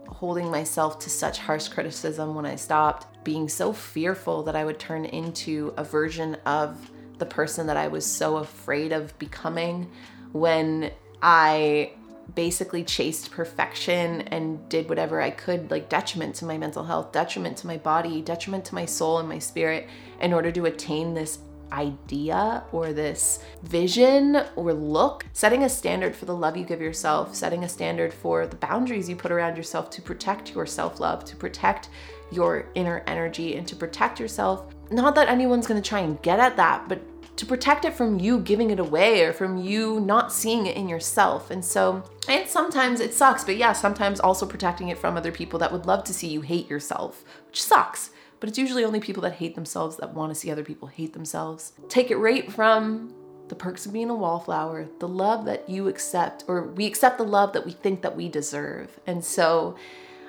holding 0.08 0.50
myself 0.50 0.98
to 0.98 1.08
such 1.08 1.38
harsh 1.38 1.68
criticism, 1.68 2.34
when 2.34 2.44
I 2.44 2.56
stopped 2.56 3.22
being 3.22 3.48
so 3.48 3.72
fearful 3.72 4.42
that 4.42 4.56
I 4.56 4.64
would 4.64 4.80
turn 4.80 5.04
into 5.04 5.72
a 5.76 5.84
version 5.84 6.34
of 6.46 6.90
the 7.18 7.26
person 7.26 7.68
that 7.68 7.76
I 7.76 7.86
was 7.86 8.04
so 8.04 8.38
afraid 8.38 8.90
of 8.90 9.16
becoming, 9.20 9.88
when 10.32 10.90
I 11.22 11.92
basically 12.34 12.82
chased 12.82 13.30
perfection 13.30 14.22
and 14.22 14.68
did 14.68 14.88
whatever 14.88 15.22
I 15.22 15.30
could, 15.30 15.70
like 15.70 15.88
detriment 15.88 16.34
to 16.36 16.44
my 16.44 16.58
mental 16.58 16.82
health, 16.82 17.12
detriment 17.12 17.56
to 17.58 17.68
my 17.68 17.76
body, 17.76 18.20
detriment 18.20 18.64
to 18.64 18.74
my 18.74 18.84
soul 18.84 19.20
and 19.20 19.28
my 19.28 19.38
spirit, 19.38 19.86
in 20.20 20.32
order 20.32 20.50
to 20.50 20.64
attain 20.64 21.14
this 21.14 21.38
idea 21.72 22.64
or 22.72 22.92
this 22.92 23.40
vision 23.62 24.42
or 24.56 24.72
look, 24.72 25.26
setting 25.32 25.64
a 25.64 25.68
standard 25.68 26.14
for 26.14 26.24
the 26.24 26.34
love 26.34 26.56
you 26.56 26.64
give 26.64 26.80
yourself, 26.80 27.34
setting 27.34 27.64
a 27.64 27.68
standard 27.68 28.12
for 28.12 28.46
the 28.46 28.56
boundaries 28.56 29.08
you 29.08 29.16
put 29.16 29.32
around 29.32 29.56
yourself 29.56 29.90
to 29.90 30.02
protect 30.02 30.54
your 30.54 30.66
self 30.66 31.00
love, 31.00 31.24
to 31.24 31.36
protect 31.36 31.88
your 32.30 32.68
inner 32.74 33.02
energy, 33.06 33.56
and 33.56 33.66
to 33.68 33.76
protect 33.76 34.18
yourself. 34.18 34.74
Not 34.90 35.14
that 35.14 35.28
anyone's 35.28 35.66
gonna 35.66 35.82
try 35.82 36.00
and 36.00 36.20
get 36.22 36.38
at 36.38 36.56
that, 36.56 36.88
but 36.88 37.00
to 37.36 37.46
protect 37.46 37.84
it 37.84 37.94
from 37.94 38.18
you 38.18 38.40
giving 38.40 38.70
it 38.70 38.80
away 38.80 39.22
or 39.22 39.32
from 39.32 39.58
you 39.58 40.00
not 40.00 40.32
seeing 40.32 40.66
it 40.66 40.76
in 40.76 40.88
yourself. 40.88 41.50
And 41.50 41.64
so, 41.64 42.02
and 42.28 42.48
sometimes 42.48 43.00
it 43.00 43.12
sucks, 43.12 43.44
but 43.44 43.56
yeah, 43.56 43.72
sometimes 43.72 44.20
also 44.20 44.46
protecting 44.46 44.88
it 44.88 44.98
from 44.98 45.16
other 45.16 45.32
people 45.32 45.58
that 45.58 45.70
would 45.70 45.86
love 45.86 46.04
to 46.04 46.14
see 46.14 46.28
you 46.28 46.40
hate 46.40 46.68
yourself, 46.68 47.24
which 47.46 47.62
sucks. 47.62 48.10
But 48.40 48.48
it's 48.48 48.58
usually 48.58 48.84
only 48.84 49.00
people 49.00 49.22
that 49.22 49.34
hate 49.34 49.54
themselves 49.54 49.96
that 49.96 50.14
want 50.14 50.32
to 50.32 50.34
see 50.34 50.50
other 50.50 50.64
people 50.64 50.88
hate 50.88 51.12
themselves. 51.12 51.72
Take 51.88 52.10
it 52.10 52.16
right 52.16 52.50
from 52.50 53.14
the 53.48 53.54
perks 53.54 53.86
of 53.86 53.92
being 53.92 54.10
a 54.10 54.14
wallflower, 54.14 54.88
the 54.98 55.08
love 55.08 55.44
that 55.44 55.68
you 55.68 55.88
accept, 55.88 56.44
or 56.48 56.64
we 56.68 56.86
accept 56.86 57.18
the 57.18 57.24
love 57.24 57.52
that 57.52 57.64
we 57.64 57.72
think 57.72 58.02
that 58.02 58.16
we 58.16 58.28
deserve. 58.28 58.98
And 59.06 59.24
so, 59.24 59.76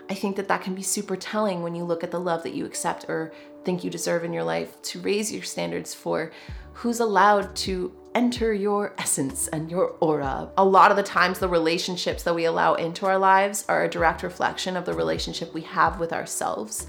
I 0.09 0.13
think 0.13 0.37
that 0.37 0.47
that 0.47 0.61
can 0.61 0.73
be 0.73 0.83
super 0.83 1.17
telling 1.17 1.63
when 1.63 1.75
you 1.75 1.83
look 1.83 2.03
at 2.03 2.11
the 2.11 2.19
love 2.19 2.43
that 2.43 2.53
you 2.53 2.65
accept 2.65 3.05
or 3.09 3.33
think 3.65 3.83
you 3.83 3.89
deserve 3.89 4.23
in 4.23 4.31
your 4.31 4.43
life 4.43 4.81
to 4.83 5.01
raise 5.01 5.33
your 5.33 5.43
standards 5.43 5.93
for 5.93 6.31
who's 6.71 7.01
allowed 7.01 7.55
to 7.57 7.91
enter 8.15 8.53
your 8.53 8.93
essence 8.97 9.47
and 9.49 9.69
your 9.69 9.95
aura. 9.99 10.49
A 10.57 10.63
lot 10.63 10.91
of 10.91 10.97
the 10.97 11.03
times, 11.03 11.39
the 11.39 11.49
relationships 11.49 12.23
that 12.23 12.33
we 12.33 12.45
allow 12.45 12.75
into 12.75 13.05
our 13.05 13.17
lives 13.17 13.65
are 13.67 13.83
a 13.83 13.89
direct 13.89 14.23
reflection 14.23 14.77
of 14.77 14.85
the 14.85 14.93
relationship 14.93 15.53
we 15.53 15.61
have 15.61 15.99
with 15.99 16.13
ourselves. 16.13 16.87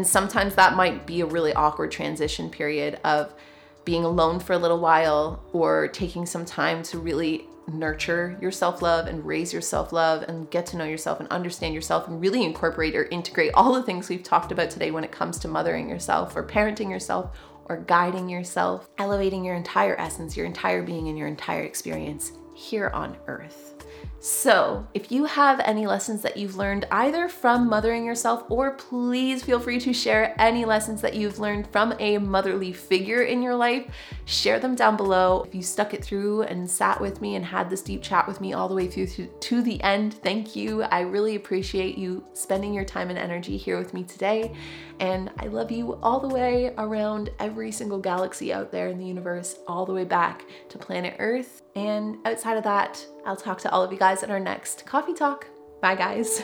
And 0.00 0.06
sometimes 0.06 0.54
that 0.54 0.76
might 0.76 1.06
be 1.06 1.20
a 1.20 1.26
really 1.26 1.52
awkward 1.52 1.90
transition 1.90 2.48
period 2.48 2.98
of 3.04 3.34
being 3.84 4.02
alone 4.02 4.40
for 4.40 4.54
a 4.54 4.58
little 4.58 4.80
while 4.80 5.44
or 5.52 5.88
taking 5.88 6.24
some 6.24 6.46
time 6.46 6.82
to 6.84 6.98
really 6.98 7.44
nurture 7.70 8.34
your 8.40 8.50
self 8.50 8.80
love 8.80 9.08
and 9.08 9.26
raise 9.26 9.52
your 9.52 9.60
self 9.60 9.92
love 9.92 10.22
and 10.22 10.50
get 10.50 10.64
to 10.64 10.78
know 10.78 10.86
yourself 10.86 11.20
and 11.20 11.28
understand 11.28 11.74
yourself 11.74 12.08
and 12.08 12.18
really 12.18 12.42
incorporate 12.42 12.96
or 12.96 13.04
integrate 13.10 13.52
all 13.52 13.74
the 13.74 13.82
things 13.82 14.08
we've 14.08 14.22
talked 14.22 14.52
about 14.52 14.70
today 14.70 14.90
when 14.90 15.04
it 15.04 15.12
comes 15.12 15.38
to 15.38 15.48
mothering 15.48 15.90
yourself 15.90 16.34
or 16.34 16.42
parenting 16.42 16.88
yourself 16.88 17.38
or 17.66 17.76
guiding 17.76 18.26
yourself, 18.26 18.88
elevating 18.96 19.44
your 19.44 19.54
entire 19.54 20.00
essence, 20.00 20.34
your 20.34 20.46
entire 20.46 20.82
being, 20.82 21.08
and 21.08 21.18
your 21.18 21.28
entire 21.28 21.64
experience 21.64 22.32
here 22.54 22.88
on 22.94 23.18
earth. 23.26 23.79
So, 24.22 24.86
if 24.92 25.10
you 25.10 25.24
have 25.24 25.60
any 25.60 25.86
lessons 25.86 26.20
that 26.22 26.36
you've 26.36 26.56
learned 26.56 26.86
either 26.90 27.26
from 27.26 27.70
mothering 27.70 28.04
yourself, 28.04 28.44
or 28.50 28.72
please 28.72 29.42
feel 29.42 29.58
free 29.58 29.80
to 29.80 29.94
share 29.94 30.34
any 30.38 30.66
lessons 30.66 31.00
that 31.00 31.14
you've 31.14 31.38
learned 31.38 31.66
from 31.68 31.94
a 31.98 32.18
motherly 32.18 32.74
figure 32.74 33.22
in 33.22 33.40
your 33.40 33.54
life, 33.54 33.90
share 34.26 34.60
them 34.60 34.74
down 34.74 34.98
below. 34.98 35.44
If 35.44 35.54
you 35.54 35.62
stuck 35.62 35.94
it 35.94 36.04
through 36.04 36.42
and 36.42 36.70
sat 36.70 37.00
with 37.00 37.22
me 37.22 37.36
and 37.36 37.44
had 37.46 37.70
this 37.70 37.80
deep 37.80 38.02
chat 38.02 38.28
with 38.28 38.42
me 38.42 38.52
all 38.52 38.68
the 38.68 38.74
way 38.74 38.88
through 38.88 39.06
to 39.06 39.62
the 39.62 39.82
end, 39.82 40.12
thank 40.12 40.54
you. 40.54 40.82
I 40.82 41.00
really 41.00 41.36
appreciate 41.36 41.96
you 41.96 42.22
spending 42.34 42.74
your 42.74 42.84
time 42.84 43.08
and 43.08 43.18
energy 43.18 43.56
here 43.56 43.78
with 43.78 43.94
me 43.94 44.04
today. 44.04 44.54
And 45.00 45.30
I 45.38 45.46
love 45.46 45.70
you 45.70 45.94
all 46.02 46.20
the 46.20 46.28
way 46.28 46.74
around 46.76 47.30
every 47.38 47.72
single 47.72 47.98
galaxy 47.98 48.52
out 48.52 48.70
there 48.70 48.88
in 48.88 48.98
the 48.98 49.06
universe, 49.06 49.56
all 49.66 49.86
the 49.86 49.94
way 49.94 50.04
back 50.04 50.44
to 50.68 50.76
planet 50.76 51.16
Earth. 51.18 51.62
And 51.74 52.18
outside 52.26 52.58
of 52.58 52.64
that, 52.64 53.04
I'll 53.24 53.36
talk 53.36 53.60
to 53.60 53.70
all 53.70 53.82
of 53.82 53.92
you 53.92 53.98
guys 53.98 54.22
in 54.22 54.30
our 54.30 54.40
next 54.40 54.86
coffee 54.86 55.14
talk. 55.14 55.46
Bye, 55.80 55.94
guys. 55.94 56.42